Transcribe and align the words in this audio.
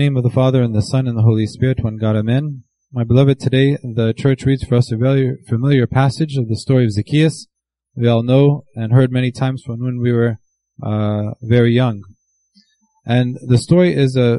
name 0.00 0.16
of 0.16 0.22
the 0.22 0.30
Father 0.30 0.62
and 0.62 0.74
the 0.74 0.80
Son 0.80 1.06
and 1.06 1.14
the 1.14 1.22
Holy 1.22 1.46
Spirit, 1.46 1.84
one 1.84 1.98
God, 1.98 2.16
Amen. 2.16 2.64
My 2.90 3.04
beloved, 3.04 3.38
today 3.38 3.76
the 3.82 4.14
church 4.16 4.46
reads 4.46 4.64
for 4.64 4.76
us 4.76 4.90
a 4.90 4.96
very 4.96 5.36
familiar 5.46 5.86
passage 5.86 6.38
of 6.38 6.48
the 6.48 6.56
story 6.56 6.86
of 6.86 6.92
Zacchaeus. 6.92 7.48
We 7.94 8.08
all 8.08 8.22
know 8.22 8.64
and 8.74 8.94
heard 8.94 9.12
many 9.12 9.30
times 9.30 9.62
from 9.62 9.80
when 9.80 10.00
we 10.00 10.10
were 10.10 10.38
uh, 10.82 11.32
very 11.42 11.74
young. 11.74 12.02
And 13.04 13.36
the 13.46 13.58
story 13.58 13.92
is 13.94 14.16
a, 14.16 14.38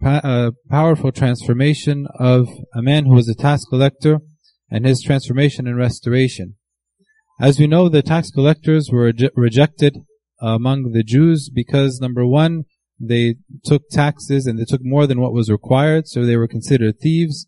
a 0.00 0.52
powerful 0.70 1.10
transformation 1.10 2.06
of 2.14 2.46
a 2.72 2.80
man 2.80 3.06
who 3.06 3.14
was 3.14 3.28
a 3.28 3.34
tax 3.34 3.64
collector 3.64 4.20
and 4.70 4.86
his 4.86 5.02
transformation 5.02 5.66
and 5.66 5.76
restoration. 5.76 6.54
As 7.40 7.58
we 7.58 7.66
know, 7.66 7.88
the 7.88 8.02
tax 8.02 8.30
collectors 8.30 8.90
were 8.92 9.12
rejected 9.34 9.96
among 10.40 10.92
the 10.92 11.02
Jews 11.02 11.50
because 11.52 11.98
number 12.00 12.24
one, 12.24 12.62
they 13.00 13.36
took 13.64 13.88
taxes 13.90 14.46
and 14.46 14.58
they 14.58 14.64
took 14.64 14.82
more 14.84 15.06
than 15.06 15.20
what 15.20 15.32
was 15.32 15.50
required, 15.50 16.06
so 16.06 16.24
they 16.24 16.36
were 16.36 16.48
considered 16.48 17.00
thieves. 17.00 17.46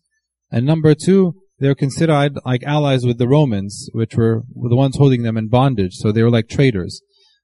And 0.51 0.65
number 0.65 0.95
two, 0.95 1.35
they 1.59 1.67
were 1.67 1.75
considered 1.75 2.33
like 2.43 2.63
allies 2.63 3.05
with 3.05 3.19
the 3.19 3.27
Romans, 3.27 3.89
which 3.93 4.15
were 4.15 4.43
the 4.55 4.75
ones 4.75 4.97
holding 4.97 5.23
them 5.23 5.37
in 5.37 5.47
bondage. 5.49 5.93
So 5.93 6.11
they 6.11 6.23
were 6.23 6.31
like 6.31 6.49
traitors. 6.49 7.01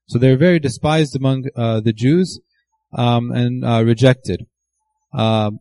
So 0.08 0.18
they 0.18 0.30
were 0.30 0.36
very 0.36 0.58
despised 0.58 1.14
among 1.14 1.44
uh, 1.56 1.80
the 1.80 1.92
Jews 1.92 2.40
um, 2.92 3.30
and 3.30 3.64
uh, 3.64 3.84
rejected. 3.84 4.46
Uh, 5.14 5.52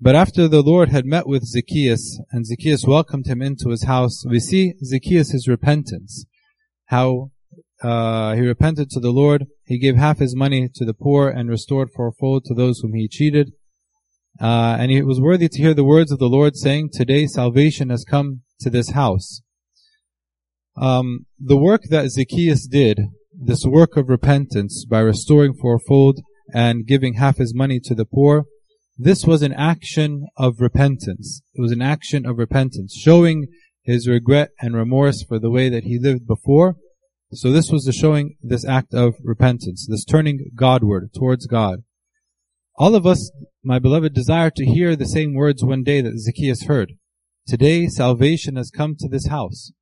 but 0.00 0.14
after 0.14 0.48
the 0.48 0.62
Lord 0.62 0.88
had 0.88 1.04
met 1.04 1.26
with 1.26 1.44
Zacchaeus 1.44 2.18
and 2.32 2.46
Zacchaeus 2.46 2.86
welcomed 2.86 3.26
him 3.26 3.42
into 3.42 3.68
his 3.68 3.84
house, 3.84 4.24
we 4.26 4.40
see 4.40 4.72
Zacchaeus' 4.82 5.46
repentance. 5.46 6.24
How 6.86 7.30
uh, 7.82 8.34
he 8.34 8.42
repented 8.42 8.90
to 8.90 9.00
the 9.00 9.10
Lord. 9.10 9.46
He 9.64 9.78
gave 9.78 9.96
half 9.96 10.18
his 10.18 10.36
money 10.36 10.68
to 10.74 10.84
the 10.84 10.94
poor 10.94 11.28
and 11.28 11.48
restored 11.48 11.90
fourfold 11.94 12.44
to 12.44 12.54
those 12.54 12.80
whom 12.80 12.94
he 12.94 13.08
cheated. 13.08 13.52
Uh, 14.40 14.76
and 14.78 14.90
he 14.90 15.02
was 15.02 15.20
worthy 15.20 15.48
to 15.48 15.58
hear 15.58 15.74
the 15.74 15.84
words 15.84 16.12
of 16.12 16.18
the 16.18 16.28
Lord 16.28 16.56
saying, 16.56 16.90
Today 16.92 17.26
salvation 17.26 17.90
has 17.90 18.04
come 18.04 18.42
to 18.60 18.70
this 18.70 18.90
house. 18.90 19.42
Um, 20.80 21.26
the 21.38 21.56
work 21.56 21.82
that 21.90 22.10
Zacchaeus 22.10 22.66
did, 22.66 23.00
this 23.32 23.64
work 23.64 23.96
of 23.96 24.08
repentance 24.08 24.84
by 24.84 25.00
restoring 25.00 25.54
fourfold 25.54 26.20
and 26.54 26.86
giving 26.86 27.14
half 27.14 27.38
his 27.38 27.54
money 27.54 27.80
to 27.84 27.94
the 27.94 28.04
poor, 28.04 28.44
this 28.96 29.24
was 29.24 29.42
an 29.42 29.54
action 29.54 30.26
of 30.36 30.60
repentance. 30.60 31.42
It 31.54 31.60
was 31.60 31.72
an 31.72 31.82
action 31.82 32.26
of 32.26 32.38
repentance, 32.38 32.94
showing 32.94 33.46
his 33.82 34.06
regret 34.06 34.50
and 34.60 34.74
remorse 34.74 35.22
for 35.22 35.38
the 35.38 35.50
way 35.50 35.68
that 35.70 35.84
he 35.84 35.98
lived 35.98 36.26
before, 36.26 36.76
so 37.32 37.52
this 37.52 37.70
was 37.70 37.84
the 37.84 37.92
showing 37.92 38.36
this 38.42 38.66
act 38.66 38.92
of 38.92 39.14
repentance, 39.22 39.86
this 39.88 40.04
turning 40.04 40.50
Godward, 40.54 41.10
towards 41.14 41.46
God. 41.46 41.84
All 42.76 42.94
of 42.94 43.06
us, 43.06 43.30
my 43.62 43.78
beloved, 43.78 44.14
desire 44.14 44.50
to 44.50 44.64
hear 44.64 44.96
the 44.96 45.06
same 45.06 45.34
words 45.34 45.62
one 45.62 45.84
day 45.84 46.00
that 46.00 46.18
Zacchaeus 46.18 46.64
heard. 46.64 46.94
Today, 47.46 47.86
salvation 47.86 48.56
has 48.56 48.70
come 48.70 48.96
to 48.98 49.08
this 49.08 49.28
house. 49.28 49.72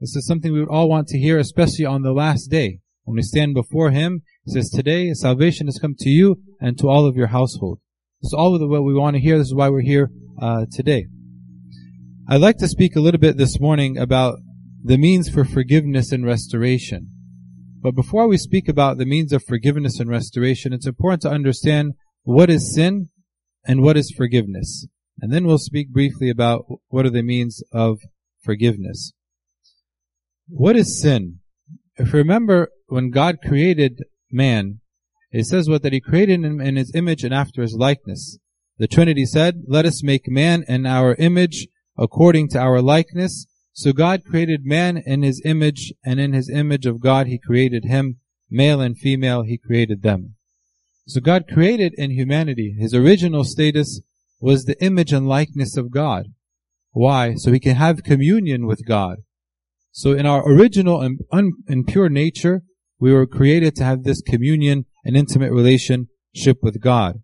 This 0.00 0.14
is 0.14 0.26
something 0.26 0.52
we 0.52 0.60
would 0.60 0.68
all 0.68 0.88
want 0.88 1.08
to 1.08 1.18
hear, 1.18 1.38
especially 1.38 1.84
on 1.84 2.02
the 2.02 2.12
last 2.12 2.48
day. 2.48 2.80
When 3.04 3.16
we 3.16 3.22
stand 3.22 3.54
before 3.54 3.90
Him, 3.90 4.22
He 4.44 4.52
says, 4.52 4.70
today, 4.70 5.12
salvation 5.14 5.66
has 5.66 5.78
come 5.78 5.96
to 5.98 6.08
you 6.08 6.40
and 6.60 6.78
to 6.78 6.88
all 6.88 7.06
of 7.06 7.16
your 7.16 7.28
household. 7.28 7.80
This 8.20 8.28
is 8.28 8.34
all 8.34 8.54
of 8.54 8.68
what 8.68 8.84
we 8.84 8.94
want 8.94 9.14
to 9.16 9.20
hear. 9.20 9.38
This 9.38 9.48
is 9.48 9.54
why 9.54 9.68
we're 9.68 9.80
here 9.80 10.10
uh, 10.40 10.66
today. 10.70 11.06
I'd 12.28 12.40
like 12.40 12.58
to 12.58 12.68
speak 12.68 12.94
a 12.94 13.00
little 13.00 13.20
bit 13.20 13.36
this 13.36 13.58
morning 13.58 13.98
about 13.98 14.38
the 14.84 14.98
means 14.98 15.28
for 15.28 15.44
forgiveness 15.44 16.10
and 16.10 16.26
restoration. 16.26 17.08
But 17.80 17.94
before 17.94 18.28
we 18.28 18.36
speak 18.36 18.68
about 18.68 18.98
the 18.98 19.06
means 19.06 19.32
of 19.32 19.44
forgiveness 19.44 20.00
and 20.00 20.10
restoration, 20.10 20.72
it's 20.72 20.86
important 20.86 21.22
to 21.22 21.30
understand 21.30 21.94
what 22.22 22.50
is 22.50 22.74
sin 22.74 23.08
and 23.64 23.82
what 23.82 23.96
is 23.96 24.12
forgiveness. 24.16 24.86
And 25.20 25.32
then 25.32 25.46
we'll 25.46 25.58
speak 25.58 25.90
briefly 25.90 26.30
about 26.30 26.64
what 26.88 27.06
are 27.06 27.10
the 27.10 27.22
means 27.22 27.62
of 27.72 27.98
forgiveness. 28.42 29.12
What 30.48 30.76
is 30.76 31.00
sin? 31.00 31.38
If 31.96 32.12
you 32.12 32.18
remember, 32.18 32.70
when 32.86 33.10
God 33.10 33.38
created 33.44 34.04
man, 34.30 34.80
it 35.30 35.46
says 35.46 35.68
what 35.68 35.82
that 35.82 35.92
he 35.92 36.00
created 36.00 36.44
him 36.44 36.60
in 36.60 36.76
his 36.76 36.92
image 36.94 37.24
and 37.24 37.32
after 37.32 37.62
his 37.62 37.74
likeness. 37.74 38.38
The 38.78 38.88
Trinity 38.88 39.26
said, 39.26 39.62
let 39.68 39.86
us 39.86 40.02
make 40.02 40.28
man 40.28 40.64
in 40.66 40.86
our 40.86 41.14
image 41.14 41.68
according 41.96 42.48
to 42.50 42.58
our 42.58 42.80
likeness 42.80 43.46
so 43.72 43.92
God 43.92 44.24
created 44.24 44.66
man 44.66 44.96
in 44.96 45.22
his 45.22 45.40
image, 45.44 45.92
and 46.04 46.20
in 46.20 46.32
his 46.32 46.50
image 46.50 46.86
of 46.86 47.00
God 47.00 47.26
he 47.26 47.38
created 47.38 47.84
him. 47.84 48.18
Male 48.50 48.80
and 48.80 48.98
female 48.98 49.42
he 49.42 49.56
created 49.56 50.02
them. 50.02 50.34
So 51.06 51.20
God 51.20 51.46
created 51.50 51.94
in 51.96 52.10
humanity, 52.10 52.76
his 52.78 52.94
original 52.94 53.44
status 53.44 54.02
was 54.40 54.64
the 54.64 54.82
image 54.84 55.12
and 55.12 55.26
likeness 55.26 55.76
of 55.76 55.90
God. 55.90 56.26
Why? 56.90 57.34
So 57.34 57.52
he 57.52 57.60
can 57.60 57.76
have 57.76 58.02
communion 58.02 58.66
with 58.66 58.86
God. 58.86 59.18
So 59.90 60.12
in 60.12 60.26
our 60.26 60.46
original 60.46 61.00
and, 61.00 61.20
un- 61.30 61.52
and 61.66 61.86
pure 61.86 62.08
nature, 62.08 62.62
we 62.98 63.12
were 63.12 63.26
created 63.26 63.74
to 63.76 63.84
have 63.84 64.04
this 64.04 64.20
communion 64.20 64.84
and 65.04 65.16
intimate 65.16 65.52
relationship 65.52 66.58
with 66.62 66.80
God. 66.80 67.22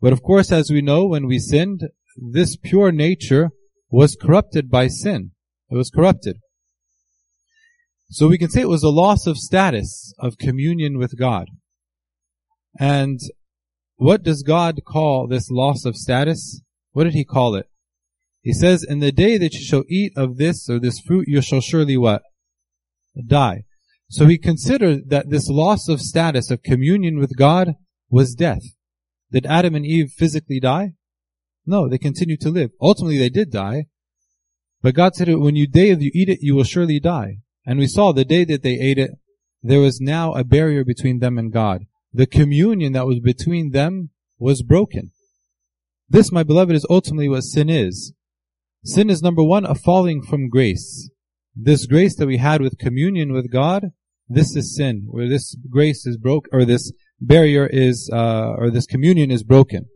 But 0.00 0.12
of 0.12 0.22
course, 0.22 0.52
as 0.52 0.70
we 0.70 0.82
know, 0.82 1.06
when 1.06 1.26
we 1.26 1.38
sinned, 1.38 1.88
this 2.16 2.56
pure 2.56 2.92
nature 2.92 3.50
was 3.90 4.16
corrupted 4.20 4.70
by 4.70 4.88
sin. 4.88 5.32
It 5.74 5.76
was 5.76 5.90
corrupted. 5.90 6.36
So 8.08 8.28
we 8.28 8.38
can 8.38 8.48
say 8.48 8.60
it 8.60 8.68
was 8.68 8.84
a 8.84 8.90
loss 8.90 9.26
of 9.26 9.36
status, 9.36 10.14
of 10.20 10.38
communion 10.38 10.98
with 10.98 11.18
God. 11.18 11.48
And 12.78 13.18
what 13.96 14.22
does 14.22 14.44
God 14.44 14.82
call 14.86 15.26
this 15.26 15.50
loss 15.50 15.84
of 15.84 15.96
status? 15.96 16.62
What 16.92 17.04
did 17.04 17.14
he 17.14 17.24
call 17.24 17.56
it? 17.56 17.66
He 18.40 18.52
says, 18.52 18.84
in 18.84 19.00
the 19.00 19.10
day 19.10 19.36
that 19.36 19.54
you 19.54 19.64
shall 19.64 19.82
eat 19.88 20.12
of 20.16 20.36
this 20.36 20.70
or 20.70 20.78
this 20.78 21.00
fruit, 21.00 21.26
you 21.26 21.42
shall 21.42 21.60
surely 21.60 21.96
what? 21.96 22.22
Die. 23.26 23.64
So 24.08 24.26
he 24.26 24.38
considered 24.38 25.10
that 25.10 25.30
this 25.30 25.48
loss 25.48 25.88
of 25.88 26.00
status, 26.00 26.52
of 26.52 26.62
communion 26.62 27.18
with 27.18 27.36
God, 27.36 27.72
was 28.08 28.36
death. 28.36 28.62
Did 29.32 29.44
Adam 29.44 29.74
and 29.74 29.84
Eve 29.84 30.12
physically 30.16 30.60
die? 30.60 30.92
No, 31.66 31.88
they 31.88 31.98
continued 31.98 32.42
to 32.42 32.50
live. 32.50 32.70
Ultimately 32.80 33.18
they 33.18 33.28
did 33.28 33.50
die, 33.50 33.86
but 34.84 34.94
God 34.94 35.16
said, 35.16 35.34
when 35.34 35.56
you 35.56 35.66
day 35.66 35.94
you 35.94 36.10
eat 36.12 36.28
it, 36.28 36.40
you 36.42 36.54
will 36.54 36.62
surely 36.62 37.00
die. 37.00 37.38
And 37.64 37.78
we 37.78 37.86
saw 37.86 38.12
the 38.12 38.26
day 38.26 38.44
that 38.44 38.62
they 38.62 38.78
ate 38.78 38.98
it, 38.98 39.12
there 39.62 39.80
was 39.80 39.98
now 39.98 40.34
a 40.34 40.44
barrier 40.44 40.84
between 40.84 41.20
them 41.20 41.38
and 41.38 41.50
God. 41.50 41.86
The 42.12 42.26
communion 42.26 42.92
that 42.92 43.06
was 43.06 43.18
between 43.18 43.70
them 43.70 44.10
was 44.38 44.62
broken. 44.62 45.12
This, 46.06 46.30
my 46.30 46.42
beloved, 46.42 46.74
is 46.74 46.86
ultimately 46.90 47.30
what 47.30 47.44
sin 47.44 47.70
is. 47.70 48.12
Sin 48.84 49.08
is 49.08 49.22
number 49.22 49.42
one, 49.42 49.64
a 49.64 49.74
falling 49.74 50.20
from 50.20 50.50
grace. 50.50 51.08
This 51.56 51.86
grace 51.86 52.14
that 52.16 52.26
we 52.26 52.36
had 52.36 52.60
with 52.60 52.76
communion 52.76 53.32
with 53.32 53.50
God, 53.50 53.84
this 54.28 54.54
is 54.54 54.76
sin, 54.76 55.04
where 55.06 55.30
this 55.30 55.56
grace 55.70 56.04
is 56.04 56.18
broke, 56.18 56.44
or 56.52 56.66
this 56.66 56.92
barrier 57.18 57.66
is, 57.66 58.10
uh, 58.12 58.52
or 58.58 58.70
this 58.70 58.84
communion 58.84 59.30
is 59.30 59.44
broken. 59.44 59.86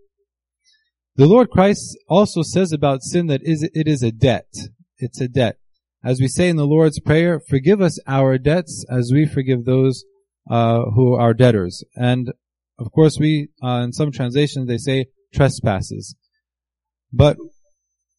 The 1.16 1.26
Lord 1.26 1.50
Christ 1.50 1.99
also 2.09 2.41
says 2.41 2.72
about 2.72 3.03
sin 3.03 3.26
that 3.26 3.43
it 3.44 3.87
is 3.87 4.03
a 4.03 4.12
debt. 4.12 4.47
It's 4.98 5.20
a 5.20 5.28
debt. 5.28 5.59
As 6.04 6.20
we 6.20 6.28
say 6.28 6.48
in 6.48 6.56
the 6.56 6.66
Lord's 6.66 7.00
Prayer, 7.00 7.41
forgive 7.41 7.81
us 7.81 7.98
our 8.06 8.38
debts 8.38 8.84
as 8.91 9.10
we 9.12 9.26
forgive 9.26 9.64
those 9.64 10.04
uh, 10.50 10.82
who 10.94 11.14
are 11.14 11.34
debtors. 11.34 11.84
And 11.94 12.32
of 12.78 12.92
course, 12.92 13.19
we 13.19 13.48
uh, 13.62 13.82
in 13.84 13.92
some 13.92 14.12
translations 14.12 14.69
they 14.69 14.78
say 14.78 15.06
trespasses. 15.34 16.14
But 17.12 17.37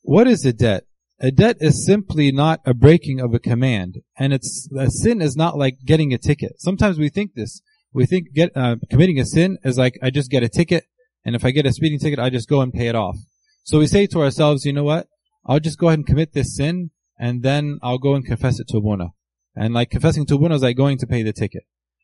what 0.02 0.28
is 0.28 0.46
a 0.46 0.54
debt? 0.54 0.84
A 1.22 1.32
debt 1.32 1.58
is 1.60 1.86
simply 1.86 2.32
not 2.32 2.62
a 2.66 2.74
breaking 2.74 3.20
of 3.20 3.34
a 3.34 3.40
command, 3.40 4.00
and 4.18 4.34
it's 4.34 4.70
a 4.78 4.90
sin 4.90 5.22
is 5.22 5.36
not 5.36 5.58
like 5.58 5.76
getting 5.86 6.14
a 6.14 6.18
ticket. 6.18 6.54
Sometimes 6.60 6.98
we 6.98 7.10
think 7.10 7.34
this. 7.34 7.62
We 7.94 8.06
think 8.06 8.28
get 8.34 8.56
uh, 8.56 8.78
committing 8.90 9.20
a 9.20 9.26
sin 9.26 9.58
is 9.64 9.78
like 9.78 9.98
I 10.02 10.12
just 10.12 10.30
get 10.30 10.44
a 10.44 10.50
ticket, 10.50 10.86
and 11.26 11.36
if 11.36 11.44
I 11.44 11.52
get 11.52 11.66
a 11.66 11.74
speeding 11.74 12.00
ticket, 12.00 12.20
I 12.20 12.30
just 12.30 12.48
go 12.48 12.62
and 12.62 12.74
pay 12.74 12.88
it 12.88 12.96
off. 12.96 13.18
So 13.64 13.80
we 13.80 13.88
say 13.88 14.08
to 14.08 14.22
ourselves, 14.22 14.66
you 14.66 14.74
know 14.74 14.84
what? 14.84 15.08
I'll 15.46 15.60
just 15.60 15.78
go 15.78 15.88
ahead 15.88 16.00
and 16.00 16.08
commit 16.08 16.34
this 16.34 16.56
sin 16.56 16.92
and 17.18 17.44
then 17.44 17.80
I'll 17.82 17.98
go 17.98 18.16
and 18.16 18.26
confess 18.26 18.60
it 18.60 18.68
to 18.70 18.78
Abuna. 18.78 19.10
And 19.56 19.74
like 19.74 19.90
confessing 19.90 20.26
to 20.28 20.36
Abuna 20.36 20.56
is 20.56 20.62
like 20.62 20.78
going 20.78 20.98
to 21.00 21.08
pay 21.08 21.24
the 21.24 21.34
ticket. 21.34 21.64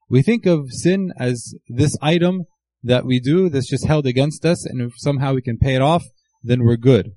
We 0.09 0.21
think 0.21 0.45
of 0.45 0.71
sin 0.71 1.13
as 1.17 1.55
this 1.67 1.97
item 2.01 2.45
that 2.83 3.05
we 3.05 3.19
do 3.19 3.49
that's 3.49 3.69
just 3.69 3.87
held 3.87 4.05
against 4.05 4.45
us 4.45 4.65
and 4.65 4.81
if 4.81 4.93
somehow 4.97 5.33
we 5.33 5.41
can 5.41 5.57
pay 5.57 5.75
it 5.75 5.81
off, 5.81 6.03
then 6.43 6.63
we're 6.63 6.77
good. 6.77 7.13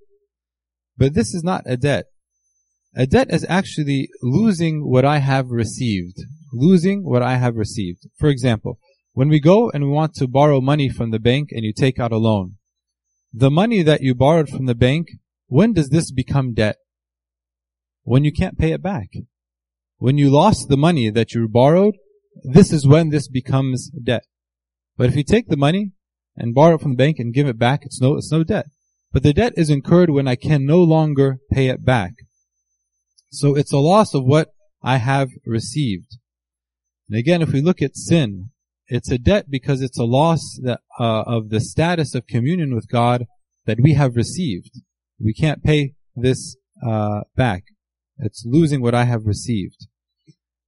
But 0.97 1.15
this 1.15 1.35
is 1.35 1.45
not 1.45 1.63
a 1.67 1.77
debt. 1.77 2.07
A 2.97 3.07
debt 3.07 3.29
is 3.31 3.45
actually 3.49 4.09
losing 4.23 4.89
what 4.91 5.05
I 5.05 5.19
have 5.19 5.51
received. 5.51 6.17
Losing 6.53 7.05
what 7.05 7.23
I 7.23 7.37
have 7.37 7.57
received. 7.57 8.09
For 8.19 8.29
example, 8.29 8.79
when 9.13 9.29
we 9.29 9.41
go 9.41 9.71
and 9.71 9.85
we 9.85 9.91
want 9.91 10.15
to 10.15 10.27
borrow 10.27 10.61
money 10.61 10.89
from 10.89 11.11
the 11.11 11.19
bank 11.19 11.51
and 11.53 11.65
you 11.65 11.73
take 11.73 11.99
out 11.99 12.13
a 12.13 12.17
loan, 12.17 12.57
the 13.33 13.51
money 13.51 13.83
that 13.83 14.01
you 14.01 14.15
borrowed 14.15 14.49
from 14.49 14.67
the 14.67 14.75
bank 14.75 15.09
when 15.49 15.73
does 15.73 15.89
this 15.89 16.11
become 16.11 16.55
debt? 16.55 16.77
When 18.03 18.25
you 18.25 18.33
can't 18.33 18.59
pay 18.59 18.73
it 18.73 18.83
back. 18.83 19.09
When 19.97 20.17
you 20.17 20.31
lost 20.31 20.69
the 20.69 20.77
money 20.77 21.11
that 21.11 21.35
you 21.35 21.49
borrowed, 21.49 21.97
this 22.45 22.73
is 22.73 22.87
when 22.87 23.11
this 23.11 23.29
becomes 23.29 23.91
debt. 23.91 24.25
But 24.97 25.09
if 25.09 25.17
you 25.17 25.25
take 25.25 25.49
the 25.49 25.57
money 25.57 25.93
and 26.37 26.55
borrow 26.55 26.77
it 26.77 26.81
from 26.81 26.93
the 26.93 26.97
bank 26.97 27.19
and 27.19 27.35
give 27.35 27.49
it 27.49 27.59
back, 27.59 27.81
it's 27.85 28.01
no, 28.01 28.17
it's 28.17 28.31
no 28.31 28.45
debt. 28.45 28.67
But 29.13 29.23
the 29.23 29.33
debt 29.33 29.55
is 29.57 29.71
incurred 29.71 30.11
when 30.11 30.29
I 30.29 30.37
can 30.37 30.67
no 30.67 30.83
longer 30.83 31.39
pay 31.51 31.69
it 31.69 31.85
back. 31.85 32.13
So 33.31 33.57
it's 33.57 33.73
a 33.73 33.79
loss 33.79 34.15
of 34.15 34.25
what 34.25 34.53
I 34.83 34.99
have 34.99 35.31
received. 35.45 36.19
And 37.09 37.19
again, 37.19 37.43
if 37.43 37.53
we 37.53 37.61
look 37.61 37.83
at 37.83 37.97
sin, 37.97 38.51
it's 38.87 39.11
a 39.11 39.19
debt 39.19 39.47
because 39.51 39.83
it's 39.83 39.99
a 39.99 40.05
loss 40.05 40.59
that, 40.63 40.81
uh, 40.99 41.23
of 41.27 41.49
the 41.51 41.61
status 41.61 42.15
of 42.15 42.27
communion 42.27 42.75
with 42.75 42.89
God 42.89 43.27
that 43.67 43.81
we 43.81 43.95
have 43.95 44.17
received. 44.17 44.81
We 45.21 45.35
can't 45.35 45.63
pay 45.63 45.95
this 46.15 46.57
uh, 46.87 47.21
back. 47.37 47.65
It's 48.19 48.45
losing 48.47 48.83
what 48.83 48.95
I 48.95 49.05
have 49.05 49.27
received. 49.27 49.87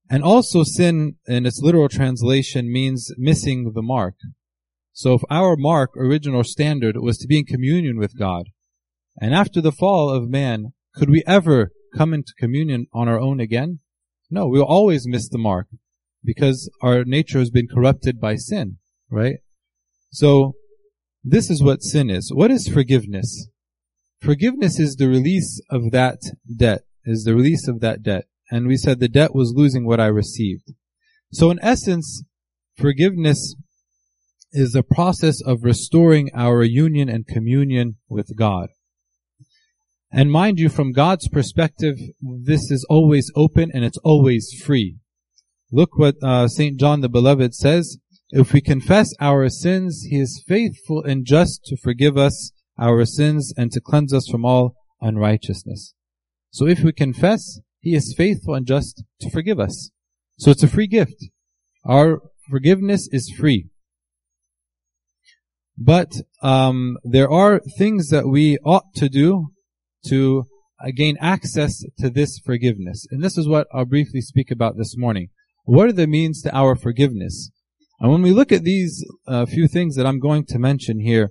And 0.08 0.24
also 0.24 0.64
sin 0.64 1.16
in 1.26 1.46
its 1.46 1.60
literal 1.62 1.88
translation 1.88 2.72
means 2.72 3.12
missing 3.16 3.72
the 3.74 3.82
mark. 3.82 4.14
So 4.92 5.14
if 5.14 5.22
our 5.30 5.56
mark, 5.56 5.90
original 5.96 6.42
standard, 6.42 6.96
was 6.96 7.16
to 7.18 7.28
be 7.28 7.38
in 7.38 7.44
communion 7.44 7.98
with 7.98 8.18
God, 8.18 8.46
and 9.20 9.34
after 9.34 9.60
the 9.60 9.72
fall 9.72 10.10
of 10.10 10.28
man, 10.28 10.72
could 10.94 11.10
we 11.10 11.22
ever 11.26 11.70
come 11.96 12.12
into 12.12 12.32
communion 12.38 12.86
on 12.92 13.08
our 13.08 13.20
own 13.20 13.40
again? 13.40 13.80
No, 14.30 14.48
we'll 14.48 14.64
always 14.64 15.06
miss 15.06 15.28
the 15.28 15.38
mark 15.38 15.66
because 16.24 16.70
our 16.82 17.04
nature 17.04 17.38
has 17.38 17.50
been 17.50 17.68
corrupted 17.72 18.20
by 18.20 18.36
sin, 18.36 18.78
right? 19.10 19.36
So 20.10 20.54
this 21.22 21.50
is 21.50 21.62
what 21.62 21.82
sin 21.82 22.10
is. 22.10 22.32
What 22.34 22.50
is 22.50 22.68
forgiveness? 22.68 23.48
Forgiveness 24.20 24.78
is 24.78 24.96
the 24.96 25.08
release 25.08 25.60
of 25.70 25.92
that 25.92 26.18
debt, 26.54 26.82
is 27.04 27.24
the 27.24 27.34
release 27.34 27.66
of 27.66 27.80
that 27.80 28.02
debt. 28.02 28.26
And 28.50 28.66
we 28.66 28.76
said 28.76 29.00
the 29.00 29.08
debt 29.08 29.34
was 29.34 29.54
losing 29.56 29.86
what 29.86 30.00
I 30.00 30.06
received. 30.06 30.72
So 31.32 31.50
in 31.50 31.58
essence, 31.62 32.24
forgiveness 32.76 33.54
is 34.52 34.72
the 34.72 34.82
process 34.82 35.40
of 35.40 35.64
restoring 35.64 36.30
our 36.34 36.62
union 36.64 37.08
and 37.08 37.26
communion 37.26 37.96
with 38.08 38.36
God. 38.36 38.68
And 40.12 40.30
mind 40.30 40.58
you, 40.58 40.68
from 40.68 40.92
God's 40.92 41.28
perspective, 41.28 41.96
this 42.20 42.70
is 42.70 42.84
always 42.90 43.30
open 43.36 43.70
and 43.72 43.84
it's 43.84 43.98
always 43.98 44.52
free. 44.64 44.96
Look 45.70 45.96
what 45.96 46.16
uh, 46.22 46.48
St. 46.48 46.78
John 46.80 47.00
the 47.00 47.08
Beloved 47.08 47.54
says. 47.54 47.98
If 48.30 48.52
we 48.52 48.60
confess 48.60 49.14
our 49.20 49.48
sins, 49.48 50.04
He 50.10 50.18
is 50.18 50.44
faithful 50.46 51.04
and 51.04 51.24
just 51.24 51.64
to 51.66 51.76
forgive 51.76 52.16
us 52.18 52.52
our 52.80 53.04
sins 53.04 53.52
and 53.56 53.70
to 53.72 53.80
cleanse 53.80 54.12
us 54.12 54.28
from 54.28 54.44
all 54.44 54.74
unrighteousness. 55.00 55.94
So 56.50 56.66
if 56.66 56.80
we 56.80 56.92
confess, 56.92 57.60
He 57.80 57.94
is 57.94 58.14
faithful 58.16 58.54
and 58.54 58.66
just 58.66 59.04
to 59.20 59.30
forgive 59.30 59.60
us. 59.60 59.90
So 60.38 60.50
it's 60.50 60.62
a 60.62 60.68
free 60.68 60.86
gift. 60.86 61.26
Our 61.84 62.20
forgiveness 62.50 63.08
is 63.12 63.30
free. 63.30 63.68
But 65.76 66.12
um, 66.42 66.98
there 67.04 67.30
are 67.30 67.60
things 67.78 68.10
that 68.10 68.26
we 68.26 68.58
ought 68.64 68.94
to 68.96 69.08
do 69.08 69.48
to 70.06 70.44
gain 70.94 71.16
access 71.20 71.82
to 71.98 72.10
this 72.10 72.38
forgiveness. 72.38 73.06
And 73.10 73.22
this 73.22 73.36
is 73.36 73.48
what 73.48 73.66
I'll 73.72 73.84
briefly 73.84 74.20
speak 74.20 74.50
about 74.50 74.76
this 74.76 74.96
morning. 74.96 75.28
What 75.64 75.88
are 75.88 75.92
the 75.92 76.06
means 76.06 76.42
to 76.42 76.54
our 76.56 76.74
forgiveness? 76.74 77.50
And 78.00 78.10
when 78.10 78.22
we 78.22 78.32
look 78.32 78.50
at 78.50 78.64
these 78.64 79.04
uh, 79.26 79.44
few 79.46 79.68
things 79.68 79.96
that 79.96 80.06
I'm 80.06 80.20
going 80.20 80.46
to 80.46 80.58
mention 80.58 81.00
here, 81.00 81.30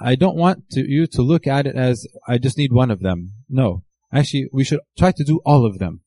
I 0.00 0.14
don't 0.14 0.36
want 0.36 0.70
to, 0.70 0.80
you 0.88 1.06
to 1.08 1.22
look 1.22 1.46
at 1.46 1.66
it 1.66 1.76
as 1.76 2.06
I 2.26 2.38
just 2.38 2.56
need 2.56 2.72
one 2.72 2.90
of 2.90 3.00
them. 3.00 3.32
No. 3.48 3.84
Actually, 4.12 4.48
we 4.52 4.64
should 4.64 4.80
try 4.98 5.12
to 5.12 5.24
do 5.24 5.40
all 5.44 5.66
of 5.66 5.78
them. 5.78 6.00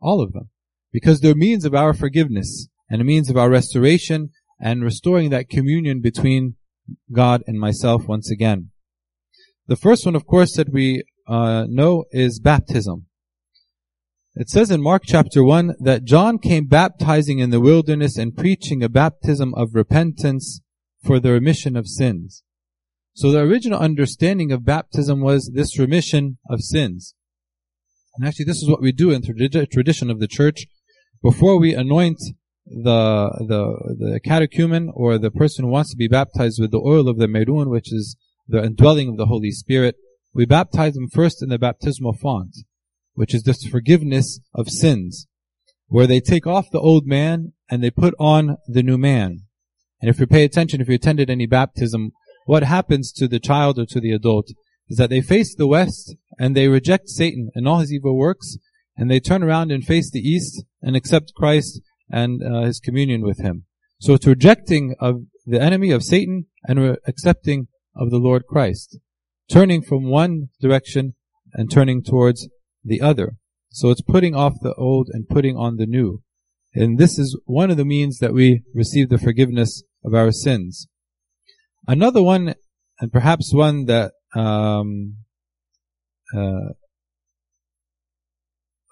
All 0.00 0.22
of 0.22 0.32
them. 0.32 0.50
Because 0.92 1.20
they're 1.20 1.34
means 1.34 1.64
of 1.64 1.74
our 1.74 1.92
forgiveness 1.92 2.68
and 2.88 3.00
a 3.00 3.04
means 3.04 3.28
of 3.28 3.36
our 3.36 3.50
restoration 3.50 4.30
and 4.60 4.84
restoring 4.84 5.30
that 5.30 5.48
communion 5.48 6.00
between 6.00 6.54
God 7.12 7.42
and 7.46 7.58
myself 7.58 8.06
once 8.06 8.30
again. 8.30 8.70
The 9.66 9.76
first 9.76 10.06
one, 10.06 10.14
of 10.14 10.26
course, 10.26 10.54
that 10.56 10.72
we 10.72 11.02
uh, 11.26 11.66
know 11.68 12.04
is 12.12 12.38
baptism. 12.38 13.06
It 14.36 14.48
says 14.48 14.70
in 14.70 14.82
Mark 14.82 15.02
chapter 15.06 15.42
1 15.42 15.76
that 15.80 16.04
John 16.04 16.38
came 16.38 16.66
baptizing 16.66 17.40
in 17.40 17.50
the 17.50 17.60
wilderness 17.60 18.16
and 18.16 18.36
preaching 18.36 18.82
a 18.82 18.88
baptism 18.88 19.54
of 19.54 19.74
repentance 19.74 20.60
for 21.02 21.18
the 21.18 21.32
remission 21.32 21.76
of 21.76 21.88
sins. 21.88 22.43
So 23.14 23.30
the 23.30 23.40
original 23.40 23.78
understanding 23.78 24.50
of 24.50 24.64
baptism 24.64 25.20
was 25.20 25.52
this 25.54 25.78
remission 25.78 26.38
of 26.50 26.60
sins. 26.60 27.14
And 28.16 28.26
actually 28.26 28.46
this 28.46 28.60
is 28.60 28.68
what 28.68 28.82
we 28.82 28.90
do 28.90 29.10
in 29.10 29.22
the 29.22 29.66
tradition 29.70 30.10
of 30.10 30.18
the 30.18 30.26
church. 30.26 30.66
Before 31.22 31.58
we 31.58 31.74
anoint 31.74 32.18
the, 32.66 33.30
the, 33.46 33.94
the 33.98 34.20
catechumen 34.20 34.90
or 34.94 35.18
the 35.18 35.30
person 35.30 35.64
who 35.64 35.70
wants 35.70 35.90
to 35.92 35.96
be 35.96 36.08
baptized 36.08 36.60
with 36.60 36.72
the 36.72 36.82
oil 36.84 37.08
of 37.08 37.18
the 37.18 37.28
merun, 37.28 37.70
which 37.70 37.92
is 37.92 38.16
the 38.48 38.64
indwelling 38.64 39.10
of 39.10 39.16
the 39.16 39.26
Holy 39.26 39.52
Spirit, 39.52 39.94
we 40.34 40.44
baptize 40.44 40.94
them 40.94 41.08
first 41.08 41.40
in 41.40 41.50
the 41.50 41.58
baptismal 41.58 42.14
font, 42.14 42.56
which 43.14 43.32
is 43.32 43.44
this 43.44 43.64
forgiveness 43.64 44.40
of 44.52 44.68
sins, 44.68 45.28
where 45.86 46.08
they 46.08 46.20
take 46.20 46.48
off 46.48 46.70
the 46.72 46.80
old 46.80 47.06
man 47.06 47.52
and 47.70 47.82
they 47.82 47.90
put 47.90 48.14
on 48.18 48.56
the 48.66 48.82
new 48.82 48.98
man. 48.98 49.42
And 50.00 50.10
if 50.10 50.18
you 50.18 50.26
pay 50.26 50.44
attention, 50.44 50.80
if 50.80 50.88
you 50.88 50.96
attended 50.96 51.30
any 51.30 51.46
baptism, 51.46 52.10
what 52.44 52.62
happens 52.62 53.12
to 53.12 53.28
the 53.28 53.40
child 53.40 53.78
or 53.78 53.86
to 53.86 54.00
the 54.00 54.12
adult 54.12 54.48
is 54.88 54.98
that 54.98 55.10
they 55.10 55.20
face 55.20 55.54
the 55.54 55.66
west 55.66 56.14
and 56.38 56.56
they 56.56 56.68
reject 56.68 57.08
Satan 57.08 57.50
and 57.54 57.66
all 57.66 57.78
his 57.78 57.92
evil 57.92 58.16
works, 58.16 58.58
and 58.96 59.10
they 59.10 59.20
turn 59.20 59.42
around 59.42 59.72
and 59.72 59.84
face 59.84 60.10
the 60.10 60.20
east 60.20 60.64
and 60.82 60.94
accept 60.96 61.34
Christ 61.34 61.80
and 62.10 62.42
uh, 62.42 62.62
his 62.62 62.80
communion 62.80 63.22
with 63.22 63.38
him. 63.38 63.64
So 64.00 64.14
it's 64.14 64.26
rejecting 64.26 64.94
of 65.00 65.22
the 65.46 65.60
enemy 65.60 65.90
of 65.90 66.02
Satan 66.02 66.46
and 66.64 66.80
re- 66.80 66.96
accepting 67.06 67.68
of 67.96 68.10
the 68.10 68.18
Lord 68.18 68.46
Christ. 68.46 68.98
Turning 69.48 69.82
from 69.82 70.10
one 70.10 70.48
direction 70.60 71.14
and 71.52 71.70
turning 71.70 72.02
towards 72.02 72.48
the 72.84 73.00
other. 73.00 73.36
So 73.70 73.90
it's 73.90 74.02
putting 74.02 74.34
off 74.34 74.54
the 74.60 74.74
old 74.74 75.08
and 75.12 75.28
putting 75.28 75.56
on 75.56 75.76
the 75.76 75.86
new. 75.86 76.22
And 76.74 76.98
this 76.98 77.18
is 77.18 77.38
one 77.44 77.70
of 77.70 77.76
the 77.76 77.84
means 77.84 78.18
that 78.18 78.34
we 78.34 78.62
receive 78.74 79.08
the 79.08 79.18
forgiveness 79.18 79.82
of 80.04 80.14
our 80.14 80.32
sins. 80.32 80.88
Another 81.86 82.22
one, 82.22 82.54
and 83.00 83.12
perhaps 83.12 83.52
one 83.52 83.84
that 83.86 84.12
um, 84.34 85.16
uh, 86.34 86.72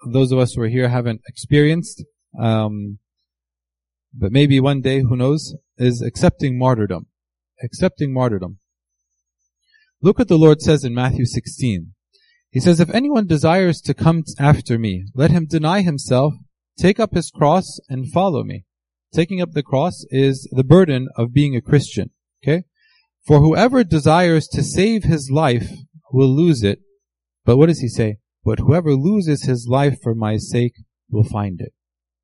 those 0.05 0.31
of 0.31 0.39
us 0.39 0.53
who 0.53 0.61
are 0.61 0.67
here 0.67 0.89
haven't 0.89 1.21
experienced, 1.27 2.03
um, 2.39 2.99
but 4.13 4.31
maybe 4.31 4.59
one 4.59 4.81
day, 4.81 5.01
who 5.01 5.15
knows, 5.15 5.55
is 5.77 6.01
accepting 6.01 6.57
martyrdom. 6.57 7.07
Accepting 7.63 8.13
martyrdom. 8.13 8.59
Look 10.01 10.19
what 10.19 10.27
the 10.27 10.37
Lord 10.37 10.61
says 10.61 10.83
in 10.83 10.93
Matthew 10.93 11.25
16. 11.25 11.93
He 12.51 12.59
says, 12.59 12.79
If 12.79 12.89
anyone 12.91 13.25
desires 13.25 13.81
to 13.81 13.95
come 13.95 14.23
after 14.37 14.77
me, 14.77 15.05
let 15.15 15.31
him 15.31 15.47
deny 15.47 15.81
himself, 15.81 16.33
take 16.77 16.99
up 16.99 17.13
his 17.13 17.31
cross, 17.31 17.79
and 17.89 18.11
follow 18.11 18.43
me. 18.43 18.65
Taking 19.13 19.41
up 19.41 19.53
the 19.53 19.63
cross 19.63 20.05
is 20.09 20.47
the 20.51 20.63
burden 20.63 21.07
of 21.15 21.33
being 21.33 21.55
a 21.55 21.61
Christian. 21.61 22.11
Okay? 22.43 22.65
For 23.25 23.39
whoever 23.39 23.83
desires 23.83 24.47
to 24.49 24.63
save 24.63 25.03
his 25.03 25.31
life 25.31 25.71
will 26.11 26.27
lose 26.27 26.61
it. 26.61 26.79
But 27.45 27.57
what 27.57 27.67
does 27.67 27.79
he 27.79 27.87
say? 27.87 28.17
But 28.43 28.59
whoever 28.59 28.95
loses 28.95 29.43
his 29.43 29.67
life 29.69 29.97
for 30.01 30.13
my 30.13 30.37
sake 30.37 30.75
will 31.09 31.23
find 31.23 31.61
it. 31.61 31.73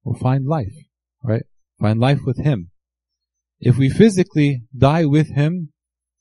Will 0.03 0.17
find 0.17 0.45
life. 0.45 0.75
Right? 1.23 1.43
Find 1.79 1.99
life 1.99 2.19
with 2.25 2.43
him. 2.43 2.71
If 3.61 3.77
we 3.77 3.89
physically 3.89 4.63
die 4.77 5.05
with 5.05 5.35
him, 5.35 5.71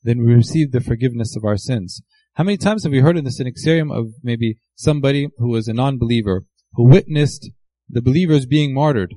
then 0.03 0.19
we 0.19 0.33
receive 0.33 0.71
the 0.71 0.81
forgiveness 0.81 1.35
of 1.35 1.43
our 1.43 1.57
sins. 1.57 2.01
How 2.35 2.45
many 2.45 2.57
times 2.57 2.83
have 2.83 2.91
we 2.93 2.99
heard 2.99 3.17
in 3.17 3.25
the 3.25 3.31
Synaxarium 3.31 3.93
of 3.93 4.13
maybe 4.23 4.59
somebody 4.75 5.27
who 5.37 5.49
was 5.49 5.67
a 5.67 5.73
non-believer, 5.73 6.45
who 6.73 6.87
witnessed 6.87 7.49
the 7.89 8.01
believers 8.01 8.45
being 8.45 8.73
martyred? 8.73 9.15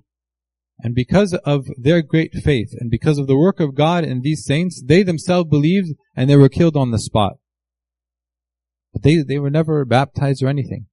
And 0.83 0.97
because 0.97 1.33
of 1.45 1.67
their 1.79 2.03
great 2.03 2.35
faith 2.35 2.75
and 2.79 2.91
because 2.91 3.17
of 3.17 3.29
the 3.29 3.37
work 3.37 3.61
of 3.61 3.77
God 3.77 4.03
in 4.05 4.21
these 4.21 4.45
saints, 4.45 4.83
they 4.85 5.05
themselves 5.05 5.49
believed 5.49 5.91
and 6.17 6.29
they 6.29 6.37
were 6.37 6.49
killed 6.49 6.77
on 6.77 6.91
the 6.91 6.99
spot. 6.99 7.35
But 8.93 9.03
they, 9.03 9.23
they 9.23 9.39
were 9.39 9.51
never 9.51 9.85
baptized 9.85 10.43
or 10.43 10.49
anything. 10.49 10.87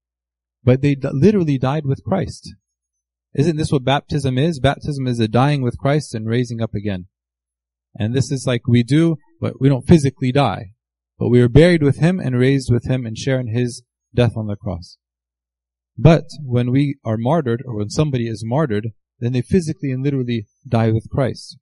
But 0.63 0.81
they 0.81 0.96
literally 1.01 1.58
died 1.58 1.86
with 1.86 2.03
Christ. 2.03 2.53
Isn't 3.34 3.58
this 3.58 3.72
what 3.72 3.84
baptism 3.84 4.38
is? 4.38 4.60
Baptism 4.60 5.08
is 5.08 5.19
a 5.19 5.27
dying 5.27 5.63
with 5.63 5.79
Christ 5.79 6.13
and 6.13 6.27
raising 6.27 6.62
up 6.62 6.75
again. 6.75 7.08
And 7.98 8.13
this 8.13 8.31
is 8.31 8.46
like 8.46 8.67
we 8.67 8.84
do, 8.84 9.17
but 9.41 9.60
we 9.60 9.69
don't 9.69 9.88
physically 9.88 10.31
die. 10.31 10.74
But 11.17 11.29
we 11.29 11.41
are 11.41 11.50
buried 11.50 11.81
with 11.81 11.98
Him 11.98 12.19
and 12.19 12.38
raised 12.38 12.72
with 12.72 12.86
Him 12.86 13.05
and 13.05 13.17
share 13.17 13.39
in 13.39 13.48
His 13.48 13.84
death 14.13 14.34
on 14.36 14.48
the 14.48 14.55
cross. 14.55 14.98
But 15.98 16.25
when 16.43 16.72
we 16.72 16.98
are 17.03 17.17
martyred, 17.17 17.63
or 17.65 17.75
when 17.75 17.89
somebody 17.89 18.27
is 18.27 18.43
martyred, 18.46 18.89
then 19.19 19.33
they 19.33 19.41
physically 19.41 19.91
and 19.91 20.03
literally 20.03 20.47
die 20.67 20.91
with 20.91 21.09
Christ. 21.09 21.57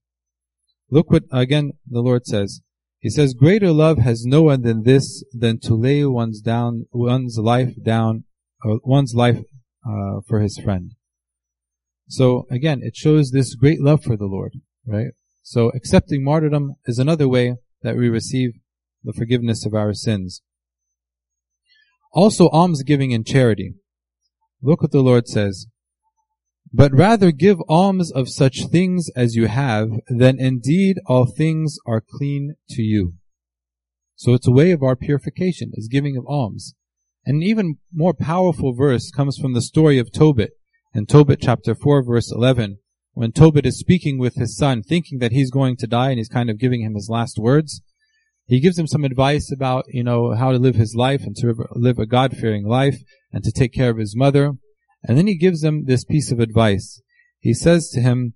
Look 0.90 1.12
what, 1.12 1.24
again, 1.32 1.74
the 1.90 2.02
Lord 2.02 2.26
says. 2.26 2.62
He 3.00 3.10
says, 3.10 3.34
greater 3.34 3.72
love 3.72 4.00
has 4.00 4.26
no 4.26 4.44
one 4.44 4.64
than 4.64 4.84
this, 4.84 5.24
than 5.34 5.60
to 5.60 5.76
lay 5.76 6.06
one's 6.06 6.42
down, 6.42 6.86
one's 6.92 7.38
life 7.38 7.74
down, 7.84 8.24
or 8.64 8.80
one's 8.84 9.14
life, 9.14 9.40
uh, 9.88 10.22
for 10.28 10.40
his 10.40 10.58
friend. 10.58 10.94
So 12.08 12.48
again, 12.50 12.82
it 12.84 12.96
shows 12.96 13.32
this 13.32 13.56
great 13.56 13.82
love 13.82 14.04
for 14.04 14.18
the 14.18 14.26
Lord, 14.26 14.54
right? 14.86 15.12
So 15.44 15.70
accepting 15.76 16.24
martyrdom 16.24 16.76
is 16.86 17.00
another 17.00 17.28
way 17.28 17.56
that 17.82 17.96
we 17.96 18.10
receive 18.10 18.52
the 19.04 19.14
forgiveness 19.14 19.66
of 19.66 19.74
our 19.74 19.94
sins. 19.94 20.42
Also 22.12 22.50
almsgiving 22.50 23.14
and 23.14 23.26
charity. 23.26 23.76
Look 24.62 24.82
what 24.82 24.92
the 24.92 25.02
Lord 25.02 25.28
says. 25.28 25.68
But 26.74 26.94
rather 26.94 27.32
give 27.32 27.58
alms 27.70 28.12
of 28.12 28.30
such 28.30 28.68
things 28.72 29.10
as 29.16 29.36
you 29.36 29.48
have, 29.48 29.90
then 30.08 30.40
indeed 30.40 30.98
all 31.06 31.26
things 31.26 31.78
are 31.86 32.02
clean 32.02 32.56
to 32.72 32.82
you. 32.82 33.14
So 34.16 34.34
it's 34.34 34.48
a 34.48 34.52
way 34.52 34.72
of 34.72 34.84
our 34.84 34.96
purification, 34.96 35.72
is 35.74 35.88
giving 35.88 36.18
of 36.18 36.26
alms. 36.28 36.74
An 37.26 37.42
even 37.44 37.78
more 37.94 38.14
powerful 38.14 38.74
verse 38.74 39.12
comes 39.12 39.38
from 39.38 39.54
the 39.54 39.62
story 39.62 40.00
of 40.00 40.12
Tobit 40.12 40.52
in 40.94 41.06
Tobit 41.06 41.40
chapter 41.42 41.76
4 41.76 42.04
verse 42.04 42.32
11, 42.32 42.80
when 43.14 43.32
Tobit 43.32 43.66
is 43.66 43.80
speaking 43.80 44.18
with 44.18 44.36
his 44.36 44.58
son, 44.58 44.82
thinking 44.82 45.20
that 45.20 45.32
he's 45.32 45.52
going 45.52 45.78
to 45.78 45.88
die 45.88 46.10
and 46.10 46.18
he's 46.18 46.30
kind 46.30 46.50
of 46.50 46.58
giving 46.58 46.82
him 46.82 46.96
his 46.96 47.10
last 47.10 47.38
words. 47.38 47.82
He 48.46 48.60
gives 48.60 48.80
him 48.80 48.88
some 48.88 49.04
advice 49.04 49.52
about, 49.52 49.86
you 49.90 50.04
know, 50.04 50.34
how 50.34 50.52
to 50.52 50.58
live 50.58 50.76
his 50.76 50.96
life 50.96 51.24
and 51.24 51.36
to 51.38 51.54
live 51.72 52.00
a 52.00 52.06
God-fearing 52.06 52.66
life 52.66 52.98
and 53.32 53.44
to 53.44 53.52
take 53.52 53.74
care 53.74 53.90
of 53.90 53.98
his 53.98 54.16
mother. 54.16 54.54
And 55.08 55.18
then 55.18 55.26
he 55.26 55.38
gives 55.38 55.64
him 55.64 55.86
this 55.86 56.04
piece 56.04 56.32
of 56.32 56.40
advice. 56.40 57.02
He 57.40 57.54
says 57.54 57.90
to 57.92 58.02
him, 58.02 58.34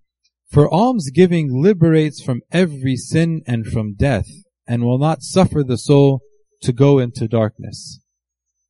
For 0.49 0.73
almsgiving 0.73 1.61
liberates 1.61 2.23
from 2.23 2.41
every 2.51 2.95
sin 2.95 3.41
and 3.45 3.67
from 3.67 3.95
death, 3.95 4.29
and 4.65 4.83
will 4.83 4.97
not 4.97 5.21
suffer 5.21 5.63
the 5.63 5.77
soul 5.77 6.21
to 6.61 6.71
go 6.71 6.97
into 6.97 7.27
darkness. 7.27 7.99